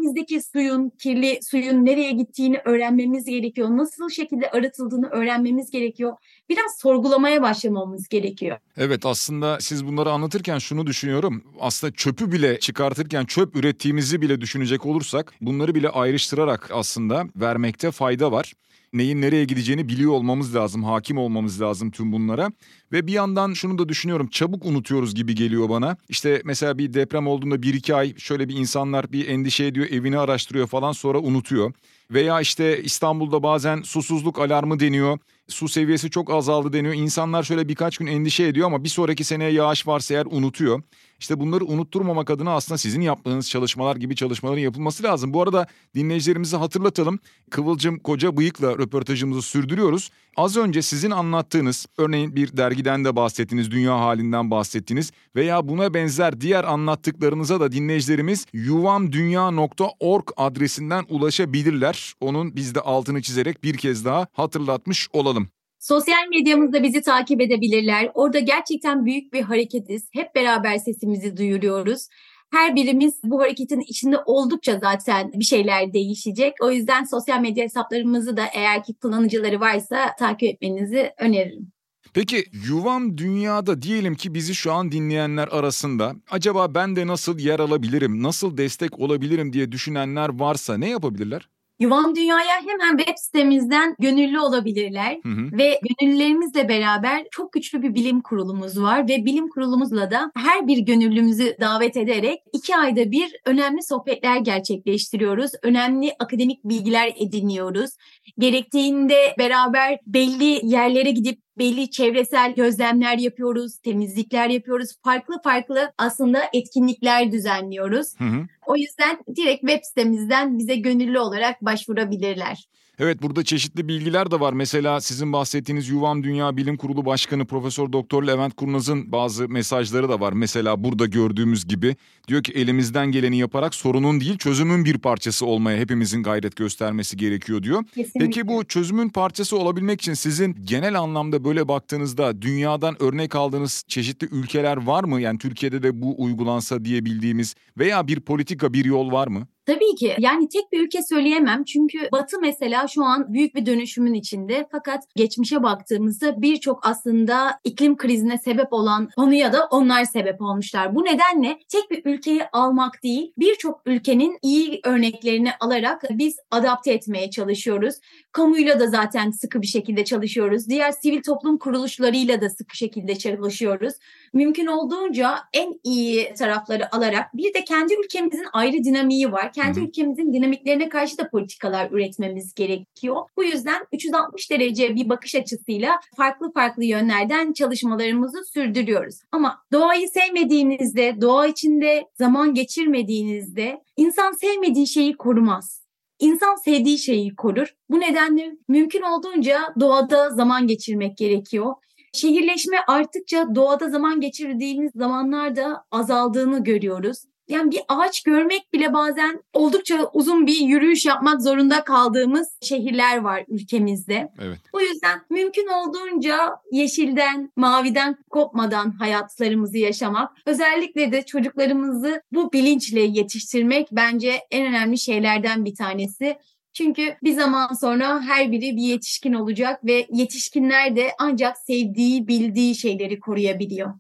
evlerimizdeki 0.07 0.43
suyun, 0.43 0.91
kirli 0.91 1.39
suyun 1.43 1.85
nereye 1.85 2.13
gittiğini 2.13 2.59
öğrenmemiz 2.65 3.25
gerekiyor. 3.25 3.69
Nasıl 3.71 4.09
şekilde 4.09 4.51
arıtıldığını 4.51 5.09
öğrenmemiz 5.09 5.71
gerekiyor. 5.71 6.17
biraz 6.49 6.79
sorgulamaya 6.79 7.43
başlamamız 7.43 8.09
gerekiyor. 8.09 8.59
Evet 8.77 9.07
aslında 9.07 9.61
siz 9.61 9.87
bunları 9.87 10.11
anlatırken 10.11 10.59
şunu 10.59 10.87
düşünüyorum. 10.87 11.45
Aslında 11.61 11.93
çöpü 11.93 12.33
bile 12.33 12.59
çıkartırken 12.59 13.25
çöp 13.25 13.57
ürettiğimizi 13.57 14.23
bile 14.23 14.41
düşünecek 14.41 14.87
olursak 14.87 15.33
bunları 15.41 15.75
bile 15.75 15.89
ayrıştırarak 15.89 16.71
aslında 16.73 17.25
vermekte 17.37 17.91
fayda 17.91 18.33
var 18.33 18.53
neyin 18.99 19.21
nereye 19.21 19.45
gideceğini 19.45 19.89
biliyor 19.89 20.13
olmamız 20.13 20.55
lazım, 20.55 20.85
hakim 20.85 21.19
olmamız 21.19 21.61
lazım 21.61 21.91
tüm 21.91 22.13
bunlara. 22.13 22.51
Ve 22.93 23.07
bir 23.07 23.13
yandan 23.13 23.53
şunu 23.53 23.79
da 23.79 23.89
düşünüyorum 23.89 24.29
çabuk 24.29 24.65
unutuyoruz 24.65 25.15
gibi 25.15 25.35
geliyor 25.35 25.69
bana. 25.69 25.97
İşte 26.09 26.43
mesela 26.45 26.79
bir 26.79 26.95
deprem 26.95 27.27
olduğunda 27.27 27.63
bir 27.63 27.75
iki 27.75 27.95
ay 27.95 28.15
şöyle 28.17 28.49
bir 28.49 28.57
insanlar 28.57 29.13
bir 29.13 29.29
endişe 29.29 29.65
ediyor, 29.65 29.87
evini 29.91 30.19
araştırıyor 30.19 30.67
falan 30.67 30.93
sonra 30.93 31.19
unutuyor. 31.19 31.73
Veya 32.11 32.41
işte 32.41 32.83
İstanbul'da 32.83 33.43
bazen 33.43 33.83
susuzluk 33.83 34.39
alarmı 34.39 34.81
deniyor. 34.81 35.19
Su 35.49 35.69
seviyesi 35.69 36.11
çok 36.11 36.31
azaldı 36.31 36.73
deniyor. 36.73 36.95
İnsanlar 36.95 37.43
şöyle 37.43 37.69
birkaç 37.69 37.99
gün 37.99 38.07
endişe 38.07 38.45
ediyor 38.45 38.67
ama 38.67 38.85
bir 38.85 38.89
sonraki 38.89 39.25
seneye 39.25 39.51
yağış 39.51 39.87
varsa 39.87 40.15
eğer 40.15 40.27
unutuyor. 40.31 40.83
İşte 41.19 41.41
bunları 41.41 41.65
unutturmamak 41.65 42.31
adına 42.31 42.55
aslında 42.55 42.79
sizin 42.79 43.01
yaptığınız 43.01 43.51
çalışmalar 43.51 43.97
gibi 43.97 44.17
çalışmaların 44.17 44.61
yapılması 44.61 45.03
lazım. 45.03 45.35
Bu 45.35 45.43
arada 45.43 45.67
dinleyicilerimizi 45.95 46.57
hatırlatalım. 46.57 47.19
Kıvılcım 47.51 47.99
Koca 47.99 48.37
Bıyık'la 48.37 48.79
röportajımızı 48.79 49.43
sürdürüyoruz. 49.43 50.11
Az 50.37 50.57
önce 50.57 50.83
sizin 50.83 51.11
anlattığınız, 51.11 51.87
örneğin 51.99 52.37
bir 52.37 52.57
dergiden 52.57 53.05
de 53.05 53.17
bahsettiniz, 53.17 53.71
dünya 53.71 53.99
halinden 54.01 54.51
bahsettiniz 54.51 55.13
veya 55.37 55.69
buna 55.69 55.95
benzer 55.95 56.41
diğer 56.41 56.65
anlattıklarınıza 56.65 57.61
da 57.61 57.73
dinleyicilerimiz 57.73 58.47
yuvamdunya.org 58.53 60.29
adresinden 60.37 61.05
ulaşabilirler. 61.09 62.15
Onun 62.21 62.57
biz 62.57 62.75
de 62.75 62.81
altını 62.81 63.23
çizerek 63.23 63.65
bir 63.65 63.77
kez 63.77 64.05
daha 64.05 64.27
hatırlatmış 64.33 65.09
olalım. 65.13 65.49
Sosyal 65.89 66.29
medyamızda 66.31 66.83
bizi 66.83 67.03
takip 67.03 67.41
edebilirler. 67.41 68.11
Orada 68.15 68.39
gerçekten 68.39 69.05
büyük 69.05 69.33
bir 69.33 69.43
hareketiz. 69.43 70.09
Hep 70.13 70.35
beraber 70.35 70.79
sesimizi 70.79 71.37
duyuruyoruz. 71.37 72.09
Her 72.53 72.77
birimiz 72.77 73.15
bu 73.25 73.41
hareketin 73.41 73.81
içinde 73.81 74.17
oldukça 74.27 74.79
zaten 74.79 75.33
bir 75.35 75.45
şeyler 75.45 75.93
değişecek. 75.93 76.53
O 76.61 76.71
yüzden 76.71 77.05
sosyal 77.05 77.41
medya 77.41 77.65
hesaplarımızı 77.65 78.37
da 78.37 78.47
eğer 78.55 78.85
ki 78.85 78.95
kullanıcıları 79.03 79.61
varsa 79.61 80.17
takip 80.19 80.43
etmenizi 80.43 81.13
öneririm. 81.19 81.73
Peki 82.15 82.45
yuvam 82.69 83.19
dünyada 83.19 83.83
diyelim 83.83 84.15
ki 84.15 84.35
bizi 84.35 84.55
şu 84.55 84.73
an 84.73 84.93
dinleyenler 84.93 85.49
arasında 85.49 86.15
acaba 86.31 86.75
ben 86.75 86.97
de 86.97 87.07
nasıl 87.07 87.39
yer 87.39 87.61
alabilirim, 87.61 88.23
nasıl 88.23 88.57
destek 88.57 88.99
olabilirim 88.99 89.53
diye 89.53 89.73
düşünenler 89.73 90.39
varsa 90.39 90.79
ne 90.79 90.89
yapabilirler? 90.89 91.49
Yuvam 91.81 92.17
Dünya'ya 92.17 92.63
hemen 92.67 92.99
web 92.99 93.15
sitemizden 93.17 93.97
gönüllü 93.99 94.41
olabilirler 94.41 95.19
hı 95.23 95.29
hı. 95.29 95.59
ve 95.59 95.81
gönüllülerimizle 96.01 96.69
beraber 96.69 97.27
çok 97.31 97.53
güçlü 97.53 97.83
bir 97.83 97.95
bilim 97.95 98.21
kurulumuz 98.21 98.83
var 98.83 99.09
ve 99.09 99.25
bilim 99.25 99.49
kurulumuzla 99.49 100.11
da 100.11 100.33
her 100.37 100.67
bir 100.67 100.79
gönüllümüzü 100.79 101.57
davet 101.61 101.97
ederek 101.97 102.43
iki 102.53 102.77
ayda 102.77 103.11
bir 103.11 103.37
önemli 103.45 103.83
sohbetler 103.83 104.37
gerçekleştiriyoruz. 104.37 105.51
Önemli 105.63 106.13
akademik 106.19 106.65
bilgiler 106.65 107.13
ediniyoruz. 107.17 107.91
Gerektiğinde 108.39 109.35
beraber 109.39 109.99
belli 110.07 110.61
yerlere 110.67 111.11
gidip 111.11 111.46
belli 111.59 111.91
çevresel 111.91 112.55
gözlemler 112.55 113.19
yapıyoruz, 113.19 113.79
temizlikler 113.79 114.49
yapıyoruz. 114.49 114.91
Farklı 115.05 115.35
farklı 115.45 115.93
aslında 115.99 116.43
etkinlikler 116.53 117.33
düzenliyoruz. 117.33 118.21
Hı 118.21 118.25
hı. 118.25 118.47
O 118.67 118.77
yüzden 118.77 119.19
direkt 119.37 119.61
web 119.61 119.81
sitemizden 119.83 120.59
bize 120.59 120.77
gönüllü 120.77 121.19
olarak 121.19 121.63
başvurabilirler. 121.63 122.69
Evet 122.99 123.23
burada 123.23 123.45
çeşitli 123.45 123.89
bilgiler 123.89 124.31
de 124.31 124.41
var. 124.41 124.53
Mesela 124.53 125.01
sizin 125.01 125.33
bahsettiğiniz 125.33 125.89
Yuvam 125.89 126.25
Dünya 126.25 126.57
Bilim 126.57 126.77
Kurulu 126.77 127.07
Başkanı 127.07 127.47
Profesör 127.47 127.93
Doktor 127.93 128.23
Levent 128.23 128.57
Kurnaz'ın 128.57 129.13
bazı 129.13 129.49
mesajları 129.49 130.09
da 130.09 130.21
var. 130.21 130.33
Mesela 130.33 130.85
burada 130.85 131.07
gördüğümüz 131.07 131.69
gibi 131.69 131.97
diyor 132.29 132.43
ki 132.43 132.53
elimizden 132.53 133.13
geleni 133.13 133.39
yaparak 133.39 133.75
sorunun 133.75 134.21
değil 134.21 134.39
çözümün 134.39 134.85
bir 134.85 134.99
parçası 134.99 135.47
olmaya 135.47 135.79
hepimizin 135.79 136.23
gayret 136.23 136.57
göstermesi 136.57 137.17
gerekiyor 137.17 137.63
diyor. 137.63 137.85
Kesinlikle. 137.85 138.21
Peki 138.21 138.49
bu 138.49 138.65
çözümün 138.65 139.09
parçası 139.09 139.59
olabilmek 139.59 140.01
için 140.01 140.15
sizin 140.15 140.57
genel 140.65 141.01
anlamda 141.01 141.45
böyle 141.45 141.69
baktığınızda 141.69 142.43
dünyadan 142.43 143.03
örnek 143.03 143.35
aldığınız 143.35 143.85
çeşitli 143.89 144.29
ülkeler 144.31 144.77
var 144.77 145.05
mı? 145.05 145.21
Yani 145.21 145.39
Türkiye'de 145.39 145.83
de 145.83 146.03
bu 146.03 146.23
uygulansa 146.23 146.85
diyebildiğimiz 146.85 147.55
veya 147.79 148.09
bir 148.09 148.21
politika 148.21 148.73
bir 148.73 148.85
yol 148.85 149.13
var 149.13 149.29
mı? 149.29 149.47
Tabii 149.67 149.95
ki. 149.95 150.17
Yani 150.19 150.49
tek 150.49 150.73
bir 150.73 150.81
ülke 150.81 151.01
söyleyemem. 151.03 151.65
Çünkü 151.65 152.09
Batı 152.13 152.41
mesela 152.41 152.89
şu 152.89 153.05
an 153.05 153.35
büyük 153.35 153.55
bir 153.55 153.67
dönüşümün 153.67 154.15
içinde. 154.15 154.67
Fakat 154.73 155.05
geçmişe 155.17 155.63
baktığımızda 155.63 156.43
birçok 156.43 156.87
aslında 156.87 157.59
iklim 157.65 157.97
krizine 157.97 158.39
sebep 158.39 158.73
olan 158.73 159.09
konuya 159.17 159.53
da 159.53 159.69
onlar 159.71 160.05
sebep 160.05 160.43
olmuşlar. 160.43 160.95
Bu 160.95 161.05
nedenle 161.05 161.59
tek 161.69 161.91
bir 161.91 162.03
ülkeyi 162.05 162.43
almak 162.53 163.03
değil, 163.03 163.33
birçok 163.39 163.81
ülkenin 163.87 164.39
iyi 164.43 164.81
örneklerini 164.85 165.51
alarak 165.61 166.03
biz 166.11 166.37
adapte 166.51 166.93
etmeye 166.93 167.31
çalışıyoruz. 167.31 167.95
Kamuyla 168.33 168.81
da 168.81 168.87
zaten 168.87 169.31
sıkı 169.31 169.63
bir 169.63 169.67
şekilde 169.67 170.05
çalışıyoruz. 170.05 170.69
Diğer 170.69 170.93
sivil 170.93 171.23
toplum 171.23 171.59
kuruluşlarıyla 171.59 172.41
da 172.41 172.51
sıkı 172.51 172.77
şekilde 172.77 173.19
çalışıyoruz. 173.19 173.95
Mümkün 174.33 174.67
olduğunca 174.67 175.39
en 175.53 175.81
iyi 175.85 176.35
tarafları 176.35 176.95
alarak 176.95 177.35
bir 177.35 177.55
de 177.55 177.65
kendi 177.65 177.95
ülkemizin 178.05 178.47
ayrı 178.53 178.85
dinamiği 178.85 179.33
var 179.33 179.53
kendi 179.57 179.77
Hı-hı. 179.77 179.87
ülkemizin 179.87 180.33
dinamiklerine 180.33 180.89
karşı 180.89 181.19
da 181.19 181.31
politikalar 181.31 181.91
üretmemiz 181.91 182.55
gerekiyor. 182.55 183.17
Bu 183.37 183.45
yüzden 183.45 183.83
360 183.93 184.51
derece 184.51 184.95
bir 184.95 185.09
bakış 185.09 185.35
açısıyla 185.35 186.01
farklı 186.17 186.53
farklı 186.53 186.85
yönlerden 186.85 187.53
çalışmalarımızı 187.53 188.45
sürdürüyoruz. 188.45 189.19
Ama 189.33 189.59
doğayı 189.73 190.09
sevmediğinizde, 190.09 191.21
doğa 191.21 191.47
içinde 191.47 192.07
zaman 192.15 192.55
geçirmediğinizde 192.55 193.83
insan 193.97 194.33
sevmediği 194.33 194.87
şeyi 194.87 195.17
korumaz. 195.17 195.87
İnsan 196.19 196.57
sevdiği 196.65 196.99
şeyi 196.99 197.37
korur. 197.37 197.75
Bu 197.91 198.01
nedenle 198.01 198.57
mümkün 198.69 199.03
olduğunca 199.03 199.61
doğada 199.81 200.31
zaman 200.31 200.67
geçirmek 200.67 201.17
gerekiyor. 201.17 201.75
Şehirleşme 202.13 202.77
arttıkça 202.89 203.55
doğada 203.55 203.91
zaman 203.91 204.21
geçirdiğimiz 204.21 204.93
zamanlarda 204.95 205.85
azaldığını 205.91 206.65
görüyoruz 206.65 207.19
yani 207.49 207.71
bir 207.71 207.81
ağaç 207.89 208.23
görmek 208.23 208.73
bile 208.73 208.93
bazen 208.93 209.43
oldukça 209.53 210.11
uzun 210.13 210.47
bir 210.47 210.61
yürüyüş 210.61 211.07
yapmak 211.07 211.43
zorunda 211.43 211.85
kaldığımız 211.85 212.59
şehirler 212.63 213.17
var 213.17 213.45
ülkemizde. 213.49 214.29
Evet. 214.39 214.59
Bu 214.73 214.83
yüzden 214.83 215.21
mümkün 215.31 215.67
olduğunca 215.67 216.51
yeşilden, 216.73 217.53
maviden 217.57 218.17
kopmadan 218.31 218.91
hayatlarımızı 218.91 219.79
yaşamak, 219.79 220.33
özellikle 220.47 221.13
de 221.13 221.23
çocuklarımızı 221.23 222.23
bu 222.33 222.53
bilinçle 222.53 223.01
yetiştirmek 223.01 223.89
bence 223.93 224.41
en 224.51 224.67
önemli 224.67 224.99
şeylerden 224.99 225.65
bir 225.65 225.75
tanesi. 225.75 226.37
Çünkü 226.73 227.17
bir 227.23 227.33
zaman 227.33 227.75
sonra 227.75 228.21
her 228.21 228.53
biri 228.53 228.77
bir 228.77 228.83
yetişkin 228.83 229.33
olacak 229.33 229.85
ve 229.85 230.07
yetişkinler 230.13 230.97
de 230.97 231.11
ancak 231.19 231.59
sevdiği, 231.59 232.29
bildiği 232.29 232.75
şeyleri 232.75 233.21
koruyabiliyor. 233.21 233.95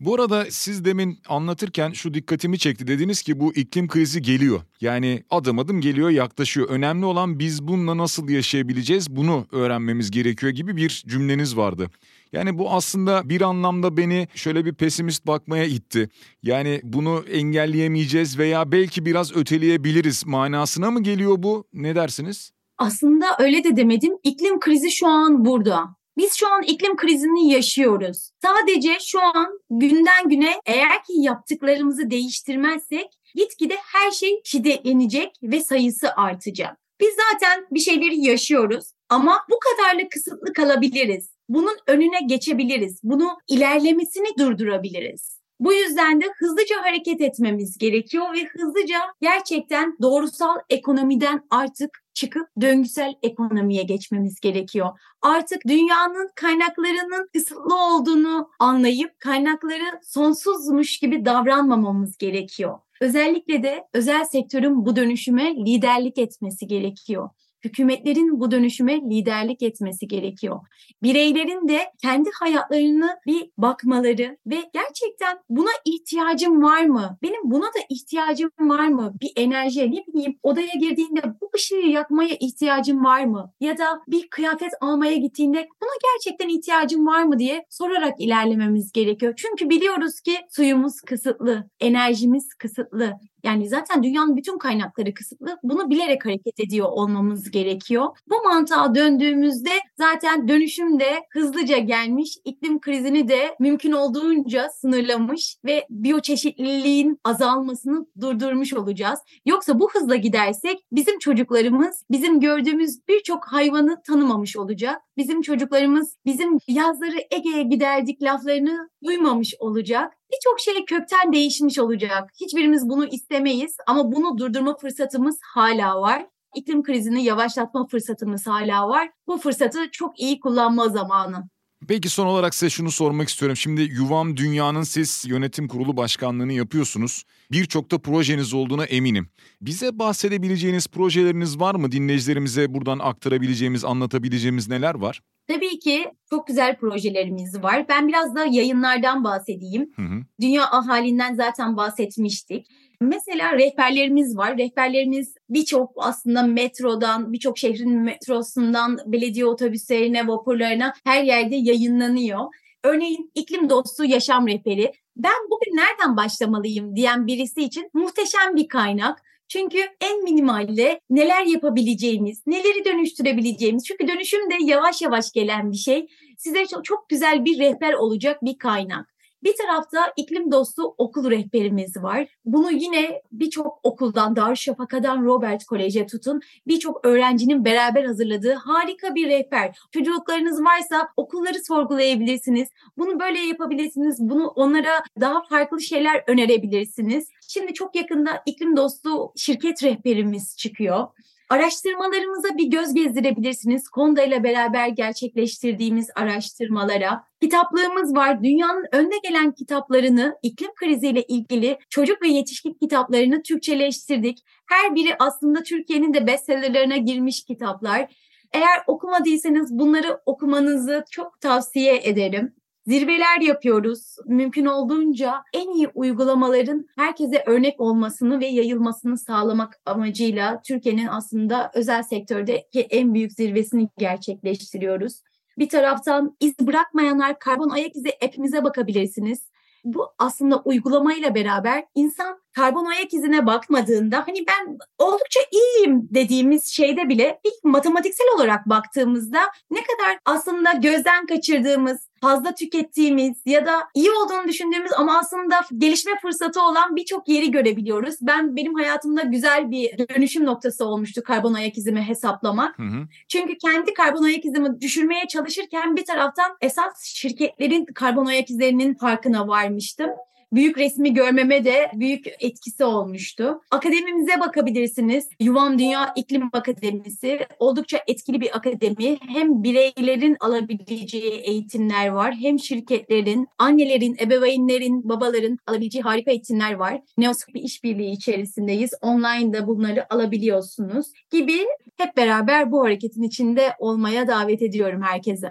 Bu 0.00 0.14
arada 0.14 0.46
siz 0.50 0.84
demin 0.84 1.18
anlatırken 1.28 1.90
şu 1.90 2.14
dikkatimi 2.14 2.58
çekti. 2.58 2.86
Dediniz 2.86 3.22
ki 3.22 3.40
bu 3.40 3.54
iklim 3.54 3.88
krizi 3.88 4.22
geliyor. 4.22 4.60
Yani 4.80 5.24
adım 5.30 5.58
adım 5.58 5.80
geliyor, 5.80 6.10
yaklaşıyor. 6.10 6.68
Önemli 6.68 7.04
olan 7.04 7.38
biz 7.38 7.68
bununla 7.68 7.96
nasıl 7.96 8.28
yaşayabileceğiz 8.28 9.16
bunu 9.16 9.46
öğrenmemiz 9.52 10.10
gerekiyor 10.10 10.52
gibi 10.52 10.76
bir 10.76 11.04
cümleniz 11.06 11.56
vardı. 11.56 11.90
Yani 12.32 12.58
bu 12.58 12.70
aslında 12.70 13.28
bir 13.28 13.40
anlamda 13.40 13.96
beni 13.96 14.28
şöyle 14.34 14.64
bir 14.64 14.74
pesimist 14.74 15.26
bakmaya 15.26 15.64
itti. 15.64 16.08
Yani 16.42 16.80
bunu 16.84 17.24
engelleyemeyeceğiz 17.32 18.38
veya 18.38 18.72
belki 18.72 19.06
biraz 19.06 19.36
öteleyebiliriz 19.36 20.26
manasına 20.26 20.90
mı 20.90 21.02
geliyor 21.02 21.42
bu? 21.42 21.64
Ne 21.72 21.94
dersiniz? 21.94 22.52
Aslında 22.78 23.26
öyle 23.38 23.64
de 23.64 23.76
demedim. 23.76 24.12
İklim 24.22 24.60
krizi 24.60 24.90
şu 24.90 25.06
an 25.06 25.44
burada. 25.44 25.97
Biz 26.18 26.34
şu 26.34 26.52
an 26.52 26.62
iklim 26.62 26.96
krizini 26.96 27.52
yaşıyoruz. 27.52 28.30
Sadece 28.42 28.98
şu 29.00 29.22
an 29.22 29.60
günden 29.70 30.28
güne 30.28 30.60
eğer 30.66 31.04
ki 31.04 31.12
yaptıklarımızı 31.12 32.10
değiştirmezsek 32.10 33.06
gitgide 33.34 33.76
her 33.92 34.10
şey 34.10 34.40
şiddetlenecek 34.44 35.36
ve 35.42 35.60
sayısı 35.60 36.12
artacak. 36.16 36.78
Biz 37.00 37.14
zaten 37.32 37.66
bir 37.70 37.80
şeyleri 37.80 38.20
yaşıyoruz 38.20 38.84
ama 39.08 39.44
bu 39.50 39.58
kadarla 39.58 40.08
kısıtlı 40.08 40.52
kalabiliriz. 40.52 41.30
Bunun 41.48 41.76
önüne 41.86 42.20
geçebiliriz. 42.26 43.00
Bunu 43.02 43.38
ilerlemesini 43.48 44.28
durdurabiliriz. 44.38 45.37
Bu 45.60 45.72
yüzden 45.72 46.20
de 46.20 46.24
hızlıca 46.38 46.82
hareket 46.82 47.20
etmemiz 47.20 47.78
gerekiyor 47.78 48.34
ve 48.34 48.44
hızlıca 48.44 48.98
gerçekten 49.20 49.96
doğrusal 50.02 50.56
ekonomiden 50.70 51.46
artık 51.50 52.04
çıkıp 52.14 52.48
döngüsel 52.60 53.14
ekonomiye 53.22 53.82
geçmemiz 53.82 54.40
gerekiyor. 54.40 54.88
Artık 55.22 55.58
dünyanın 55.66 56.30
kaynaklarının 56.34 57.28
kısıtlı 57.32 57.76
olduğunu 57.76 58.50
anlayıp 58.58 59.20
kaynakları 59.20 60.00
sonsuzmuş 60.02 60.98
gibi 60.98 61.24
davranmamamız 61.24 62.16
gerekiyor. 62.16 62.78
Özellikle 63.00 63.62
de 63.62 63.84
özel 63.94 64.24
sektörün 64.24 64.86
bu 64.86 64.96
dönüşüme 64.96 65.56
liderlik 65.56 66.18
etmesi 66.18 66.66
gerekiyor. 66.66 67.30
Hükümetlerin 67.64 68.40
bu 68.40 68.50
dönüşüme 68.50 69.00
liderlik 69.00 69.62
etmesi 69.62 70.08
gerekiyor. 70.08 70.60
Bireylerin 71.02 71.68
de 71.68 71.80
kendi 72.02 72.30
hayatlarını 72.40 73.18
bir 73.26 73.50
bakmaları 73.58 74.38
ve 74.46 74.56
gerçekten 74.72 75.38
buna 75.50 75.70
ihtiyacım 75.84 76.62
var 76.62 76.84
mı? 76.84 77.18
Benim 77.22 77.40
buna 77.44 77.66
da 77.66 77.78
ihtiyacım 77.88 78.50
var 78.60 78.88
mı? 78.88 79.12
Bir 79.22 79.32
enerjiye 79.36 79.90
ne 79.90 80.04
bileyim 80.06 80.38
odaya 80.42 80.74
girdiğinde 80.80 81.22
bu 81.40 81.50
ışığı 81.56 81.74
yakmaya 81.74 82.34
ihtiyacım 82.40 83.04
var 83.04 83.24
mı? 83.24 83.52
Ya 83.60 83.78
da 83.78 84.00
bir 84.08 84.28
kıyafet 84.30 84.72
almaya 84.80 85.16
gittiğinde 85.16 85.68
buna 85.82 85.90
gerçekten 86.12 86.48
ihtiyacım 86.48 87.06
var 87.06 87.22
mı 87.22 87.38
diye 87.38 87.64
sorarak 87.70 88.20
ilerlememiz 88.20 88.92
gerekiyor. 88.92 89.34
Çünkü 89.36 89.70
biliyoruz 89.70 90.20
ki 90.20 90.36
suyumuz 90.50 91.00
kısıtlı, 91.00 91.70
enerjimiz 91.80 92.54
kısıtlı. 92.54 93.12
Yani 93.42 93.68
zaten 93.68 94.02
dünyanın 94.02 94.36
bütün 94.36 94.58
kaynakları 94.58 95.14
kısıtlı. 95.14 95.58
Bunu 95.62 95.90
bilerek 95.90 96.24
hareket 96.24 96.60
ediyor 96.60 96.88
olmamız 96.90 97.50
gerekiyor. 97.50 98.06
Bu 98.30 98.42
mantığa 98.44 98.94
döndüğümüzde 98.94 99.70
zaten 99.98 100.48
dönüşüm 100.48 101.00
de 101.00 101.26
hızlıca 101.30 101.78
gelmiş. 101.78 102.38
İklim 102.44 102.80
krizini 102.80 103.28
de 103.28 103.56
mümkün 103.60 103.92
olduğunca 103.92 104.68
sınırlamış 104.68 105.56
ve 105.64 105.86
biyoçeşitliliğin 105.90 107.20
azalmasını 107.24 108.06
durdurmuş 108.20 108.74
olacağız. 108.74 109.20
Yoksa 109.46 109.80
bu 109.80 109.90
hızla 109.90 110.16
gidersek 110.16 110.78
bizim 110.92 111.18
çocuklarımız 111.18 112.04
bizim 112.10 112.40
gördüğümüz 112.40 113.08
birçok 113.08 113.44
hayvanı 113.44 114.02
tanımamış 114.02 114.56
olacak. 114.56 115.02
Bizim 115.16 115.42
çocuklarımız 115.42 116.16
bizim 116.26 116.58
yazları 116.68 117.16
Ege'ye 117.30 117.62
giderdik 117.62 118.22
laflarını 118.22 118.90
duymamış 119.04 119.54
olacak 119.58 120.17
birçok 120.32 120.60
şey 120.60 120.84
kökten 120.84 121.32
değişmiş 121.32 121.78
olacak. 121.78 122.30
Hiçbirimiz 122.40 122.88
bunu 122.88 123.06
istemeyiz 123.06 123.76
ama 123.86 124.12
bunu 124.12 124.38
durdurma 124.38 124.76
fırsatımız 124.76 125.38
hala 125.54 126.00
var. 126.00 126.26
İklim 126.56 126.82
krizini 126.82 127.24
yavaşlatma 127.24 127.86
fırsatımız 127.86 128.46
hala 128.46 128.88
var. 128.88 129.10
Bu 129.26 129.38
fırsatı 129.38 129.78
çok 129.92 130.20
iyi 130.20 130.40
kullanma 130.40 130.88
zamanı. 130.88 131.48
Peki 131.88 132.08
son 132.08 132.26
olarak 132.26 132.54
size 132.54 132.70
şunu 132.70 132.90
sormak 132.90 133.28
istiyorum. 133.28 133.56
Şimdi 133.56 133.82
Yuvam 133.82 134.36
Dünya'nın 134.36 134.82
siz 134.82 135.24
yönetim 135.26 135.68
kurulu 135.68 135.96
başkanlığını 135.96 136.52
yapıyorsunuz. 136.52 137.24
Birçok 137.52 137.90
da 137.90 137.98
projeniz 137.98 138.54
olduğuna 138.54 138.84
eminim. 138.84 139.28
Bize 139.60 139.98
bahsedebileceğiniz 139.98 140.86
projeleriniz 140.86 141.60
var 141.60 141.74
mı? 141.74 141.92
Dinleyicilerimize 141.92 142.74
buradan 142.74 142.98
aktarabileceğimiz, 142.98 143.84
anlatabileceğimiz 143.84 144.68
neler 144.68 144.94
var? 144.94 145.20
Tabii 145.48 145.78
ki 145.78 146.10
çok 146.30 146.46
güzel 146.46 146.76
projelerimiz 146.76 147.62
var. 147.62 147.88
Ben 147.88 148.08
biraz 148.08 148.34
da 148.34 148.44
yayınlardan 148.44 149.24
bahsedeyim. 149.24 149.92
Hı 149.96 150.02
hı. 150.02 150.22
Dünya 150.40 150.64
ahalinden 150.64 151.34
zaten 151.34 151.76
bahsetmiştik. 151.76 152.66
Mesela 153.00 153.58
rehberlerimiz 153.58 154.36
var. 154.36 154.58
Rehberlerimiz 154.58 155.34
birçok 155.50 155.92
aslında 155.96 156.42
metrodan, 156.42 157.32
birçok 157.32 157.58
şehrin 157.58 157.98
metrosundan 157.98 158.98
belediye 159.06 159.46
otobüslerine, 159.46 160.26
vapurlarına 160.26 160.92
her 161.04 161.22
yerde 161.22 161.56
yayınlanıyor. 161.56 162.40
Örneğin 162.84 163.30
iklim 163.34 163.70
dostu 163.70 164.04
yaşam 164.04 164.48
rehberi. 164.48 164.92
Ben 165.16 165.32
bugün 165.50 165.76
nereden 165.76 166.16
başlamalıyım 166.16 166.96
diyen 166.96 167.26
birisi 167.26 167.62
için 167.62 167.90
muhteşem 167.94 168.56
bir 168.56 168.68
kaynak. 168.68 169.22
Çünkü 169.48 169.78
en 170.00 170.24
minimalle 170.24 171.00
neler 171.10 171.44
yapabileceğimiz, 171.44 172.46
neleri 172.46 172.84
dönüştürebileceğimiz. 172.84 173.84
Çünkü 173.84 174.08
dönüşüm 174.08 174.50
de 174.50 174.54
yavaş 174.60 175.02
yavaş 175.02 175.32
gelen 175.32 175.72
bir 175.72 175.76
şey. 175.76 176.06
Size 176.38 176.66
çok, 176.66 177.08
güzel 177.08 177.44
bir 177.44 177.58
rehber 177.58 177.92
olacak 177.92 178.44
bir 178.44 178.58
kaynak. 178.58 179.18
Bir 179.42 179.54
tarafta 179.56 180.12
iklim 180.16 180.52
dostu 180.52 180.94
okul 180.98 181.30
rehberimiz 181.30 181.96
var. 181.96 182.28
Bunu 182.44 182.70
yine 182.70 183.22
birçok 183.32 183.80
okuldan, 183.82 184.36
Darüşşafaka'dan 184.36 185.24
Robert 185.24 185.64
Kolej'e 185.64 186.06
tutun 186.06 186.40
birçok 186.66 187.06
öğrencinin 187.06 187.64
beraber 187.64 188.04
hazırladığı 188.04 188.52
harika 188.54 189.14
bir 189.14 189.28
rehber. 189.28 189.78
Çocukluklarınız 189.90 190.64
varsa 190.64 191.08
okulları 191.16 191.64
sorgulayabilirsiniz. 191.64 192.68
Bunu 192.98 193.20
böyle 193.20 193.38
yapabilirsiniz. 193.38 194.16
Bunu 194.20 194.46
onlara 194.46 195.02
daha 195.20 195.42
farklı 195.42 195.80
şeyler 195.80 196.24
önerebilirsiniz. 196.26 197.28
Şimdi 197.50 197.74
çok 197.74 197.96
yakında 197.96 198.42
iklim 198.46 198.76
dostu 198.76 199.32
şirket 199.36 199.82
rehberimiz 199.82 200.56
çıkıyor. 200.56 201.06
Araştırmalarımıza 201.50 202.48
bir 202.58 202.70
göz 202.70 202.94
gezdirebilirsiniz. 202.94 203.88
Konda 203.88 204.22
ile 204.22 204.44
beraber 204.44 204.88
gerçekleştirdiğimiz 204.88 206.10
araştırmalara. 206.14 207.24
Kitaplığımız 207.42 208.16
var. 208.16 208.42
Dünyanın 208.44 208.84
önde 208.92 209.14
gelen 209.22 209.52
kitaplarını 209.52 210.38
iklim 210.42 210.70
kriziyle 210.74 211.22
ilgili 211.22 211.78
çocuk 211.90 212.22
ve 212.22 212.28
yetişkin 212.28 212.74
kitaplarını 212.74 213.42
Türkçeleştirdik. 213.42 214.38
Her 214.66 214.94
biri 214.94 215.16
aslında 215.18 215.62
Türkiye'nin 215.62 216.14
de 216.14 216.26
bestsellerlerine 216.26 216.98
girmiş 216.98 217.44
kitaplar. 217.44 218.14
Eğer 218.52 218.82
okumadıysanız 218.86 219.78
bunları 219.78 220.20
okumanızı 220.26 221.04
çok 221.10 221.40
tavsiye 221.40 222.00
ederim. 222.04 222.54
Zirveler 222.88 223.40
yapıyoruz. 223.40 224.16
Mümkün 224.26 224.66
olduğunca 224.66 225.42
en 225.52 225.70
iyi 225.70 225.88
uygulamaların 225.94 226.86
herkese 226.96 227.42
örnek 227.46 227.80
olmasını 227.80 228.40
ve 228.40 228.46
yayılmasını 228.46 229.18
sağlamak 229.18 229.80
amacıyla 229.86 230.62
Türkiye'nin 230.62 231.06
aslında 231.06 231.70
özel 231.74 232.02
sektördeki 232.02 232.80
en 232.80 233.14
büyük 233.14 233.32
zirvesini 233.32 233.88
gerçekleştiriyoruz. 233.98 235.22
Bir 235.58 235.68
taraftan 235.68 236.36
iz 236.40 236.54
bırakmayanlar 236.60 237.38
karbon 237.38 237.70
ayak 237.70 237.96
izi 237.96 238.10
app'imize 238.24 238.64
bakabilirsiniz. 238.64 239.48
Bu 239.84 240.06
aslında 240.18 240.62
uygulamayla 240.62 241.34
beraber 241.34 241.84
insan 241.94 242.40
karbon 242.58 242.84
ayak 242.84 243.14
izine 243.14 243.46
bakmadığında 243.46 244.24
hani 244.26 244.44
ben 244.48 244.78
oldukça 244.98 245.40
iyiyim 245.52 246.08
dediğimiz 246.10 246.66
şeyde 246.66 247.08
bile 247.08 247.40
ilk 247.44 247.64
matematiksel 247.64 248.26
olarak 248.36 248.68
baktığımızda 248.68 249.40
ne 249.70 249.80
kadar 249.80 250.18
aslında 250.24 250.72
gözden 250.72 251.26
kaçırdığımız, 251.26 252.08
fazla 252.20 252.54
tükettiğimiz 252.54 253.42
ya 253.46 253.66
da 253.66 253.72
iyi 253.94 254.10
olduğunu 254.10 254.48
düşündüğümüz 254.48 254.92
ama 254.92 255.18
aslında 255.18 255.60
gelişme 255.78 256.12
fırsatı 256.22 256.62
olan 256.62 256.96
birçok 256.96 257.28
yeri 257.28 257.50
görebiliyoruz. 257.50 258.14
Ben 258.22 258.56
benim 258.56 258.74
hayatımda 258.74 259.22
güzel 259.22 259.70
bir 259.70 259.98
dönüşüm 259.98 260.44
noktası 260.44 260.84
olmuştu 260.84 261.22
karbon 261.22 261.54
ayak 261.54 261.78
izimi 261.78 262.02
hesaplamak. 262.02 262.78
Hı 262.78 262.82
hı. 262.82 263.06
Çünkü 263.28 263.58
kendi 263.58 263.94
karbon 263.94 264.22
ayak 264.22 264.44
izimi 264.44 264.80
düşürmeye 264.80 265.26
çalışırken 265.28 265.96
bir 265.96 266.04
taraftan 266.04 266.56
esas 266.60 267.04
şirketlerin 267.04 267.84
karbon 267.84 268.26
ayak 268.26 268.50
izlerinin 268.50 268.94
farkına 268.94 269.48
varmıştım 269.48 270.10
büyük 270.52 270.78
resmi 270.78 271.14
görmeme 271.14 271.64
de 271.64 271.90
büyük 271.94 272.26
etkisi 272.40 272.84
olmuştu. 272.84 273.60
Akademimize 273.70 274.40
bakabilirsiniz. 274.40 275.28
Yuvam 275.40 275.78
Dünya 275.78 276.12
İklim 276.16 276.50
Akademisi 276.52 277.46
oldukça 277.58 278.00
etkili 278.06 278.40
bir 278.40 278.56
akademi. 278.56 279.18
Hem 279.28 279.62
bireylerin 279.62 280.36
alabileceği 280.40 281.32
eğitimler 281.32 282.08
var 282.08 282.34
hem 282.34 282.58
şirketlerin, 282.58 283.48
annelerin, 283.58 284.16
ebeveynlerin, 284.20 285.08
babaların 285.08 285.58
alabileceği 285.66 286.02
harika 286.02 286.30
eğitimler 286.30 286.72
var. 286.72 287.00
Neosik 287.18 287.54
bir 287.54 287.62
işbirliği 287.62 288.10
içerisindeyiz. 288.10 288.90
Online'da 289.00 289.66
bunları 289.66 290.14
alabiliyorsunuz 290.14 291.06
gibi 291.30 291.58
hep 291.96 292.16
beraber 292.16 292.72
bu 292.72 292.84
hareketin 292.84 293.22
içinde 293.22 293.72
olmaya 293.78 294.28
davet 294.28 294.62
ediyorum 294.62 295.02
herkese. 295.02 295.50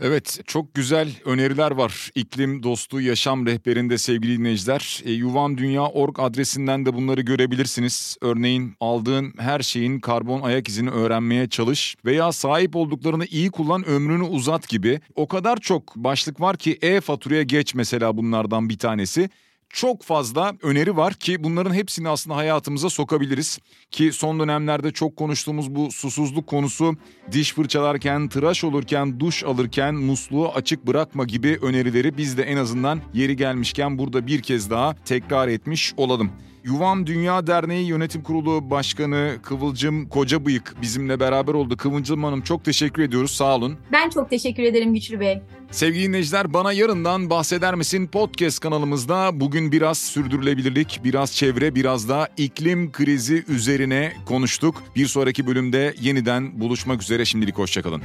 Evet 0.00 0.40
çok 0.46 0.74
güzel 0.74 1.08
öneriler 1.24 1.70
var. 1.70 2.10
İklim 2.14 2.62
Dostu 2.62 3.00
Yaşam 3.00 3.46
Rehberinde 3.46 3.98
sevgili 3.98 4.38
dinleyiciler. 4.38 5.02
E, 5.04 5.12
yuvamdünya.org 5.12 6.20
adresinden 6.20 6.86
de 6.86 6.94
bunları 6.94 7.20
görebilirsiniz. 7.20 8.16
Örneğin 8.20 8.74
aldığın 8.80 9.34
her 9.38 9.60
şeyin 9.60 10.00
karbon 10.00 10.42
ayak 10.42 10.68
izini 10.68 10.90
öğrenmeye 10.90 11.48
çalış 11.48 11.96
veya 12.04 12.32
sahip 12.32 12.76
olduklarını 12.76 13.24
iyi 13.26 13.50
kullan 13.50 13.88
ömrünü 13.88 14.22
uzat 14.22 14.68
gibi. 14.68 15.00
O 15.14 15.28
kadar 15.28 15.56
çok 15.56 15.96
başlık 15.96 16.40
var 16.40 16.56
ki 16.56 16.78
e-faturaya 16.82 17.42
geç 17.42 17.74
mesela 17.74 18.16
bunlardan 18.16 18.68
bir 18.68 18.78
tanesi 18.78 19.30
çok 19.70 20.02
fazla 20.02 20.54
öneri 20.62 20.96
var 20.96 21.14
ki 21.14 21.44
bunların 21.44 21.74
hepsini 21.74 22.08
aslında 22.08 22.36
hayatımıza 22.36 22.90
sokabiliriz. 22.90 23.58
Ki 23.90 24.12
son 24.12 24.40
dönemlerde 24.40 24.92
çok 24.92 25.16
konuştuğumuz 25.16 25.74
bu 25.74 25.90
susuzluk 25.92 26.46
konusu 26.46 26.96
diş 27.32 27.54
fırçalarken, 27.54 28.28
tıraş 28.28 28.64
olurken, 28.64 29.20
duş 29.20 29.44
alırken 29.44 29.94
musluğu 29.94 30.48
açık 30.48 30.86
bırakma 30.86 31.24
gibi 31.24 31.58
önerileri 31.62 32.16
biz 32.16 32.38
de 32.38 32.42
en 32.42 32.56
azından 32.56 33.00
yeri 33.14 33.36
gelmişken 33.36 33.98
burada 33.98 34.26
bir 34.26 34.42
kez 34.42 34.70
daha 34.70 34.94
tekrar 35.04 35.48
etmiş 35.48 35.94
olalım. 35.96 36.30
Yuvam 36.64 37.06
Dünya 37.06 37.46
Derneği 37.46 37.86
Yönetim 37.86 38.22
Kurulu 38.22 38.70
Başkanı 38.70 39.36
Kıvılcım 39.42 40.08
Kocabıyık 40.08 40.74
bizimle 40.82 41.20
beraber 41.20 41.54
oldu. 41.54 41.76
Kıvılcım 41.76 42.24
Hanım 42.24 42.40
çok 42.40 42.64
teşekkür 42.64 43.02
ediyoruz. 43.02 43.30
Sağ 43.30 43.56
olun. 43.56 43.76
Ben 43.92 44.10
çok 44.10 44.30
teşekkür 44.30 44.62
ederim 44.62 44.94
Güçlü 44.94 45.20
Bey. 45.20 45.42
Sevgili 45.70 46.04
dinleyiciler 46.04 46.54
bana 46.54 46.72
yarından 46.72 47.30
bahseder 47.30 47.74
misin 47.74 48.06
podcast 48.06 48.60
kanalımızda 48.60 49.40
bugün 49.40 49.72
biraz 49.72 49.98
sürdürülebilirlik, 49.98 51.00
biraz 51.04 51.32
çevre, 51.32 51.74
biraz 51.74 52.08
da 52.08 52.28
iklim 52.36 52.92
krizi 52.92 53.44
üzerine 53.48 54.12
konuştuk. 54.26 54.82
Bir 54.96 55.06
sonraki 55.06 55.46
bölümde 55.46 55.94
yeniden 56.00 56.60
buluşmak 56.60 57.02
üzere 57.02 57.24
şimdilik 57.24 57.58
hoşçakalın. 57.58 58.02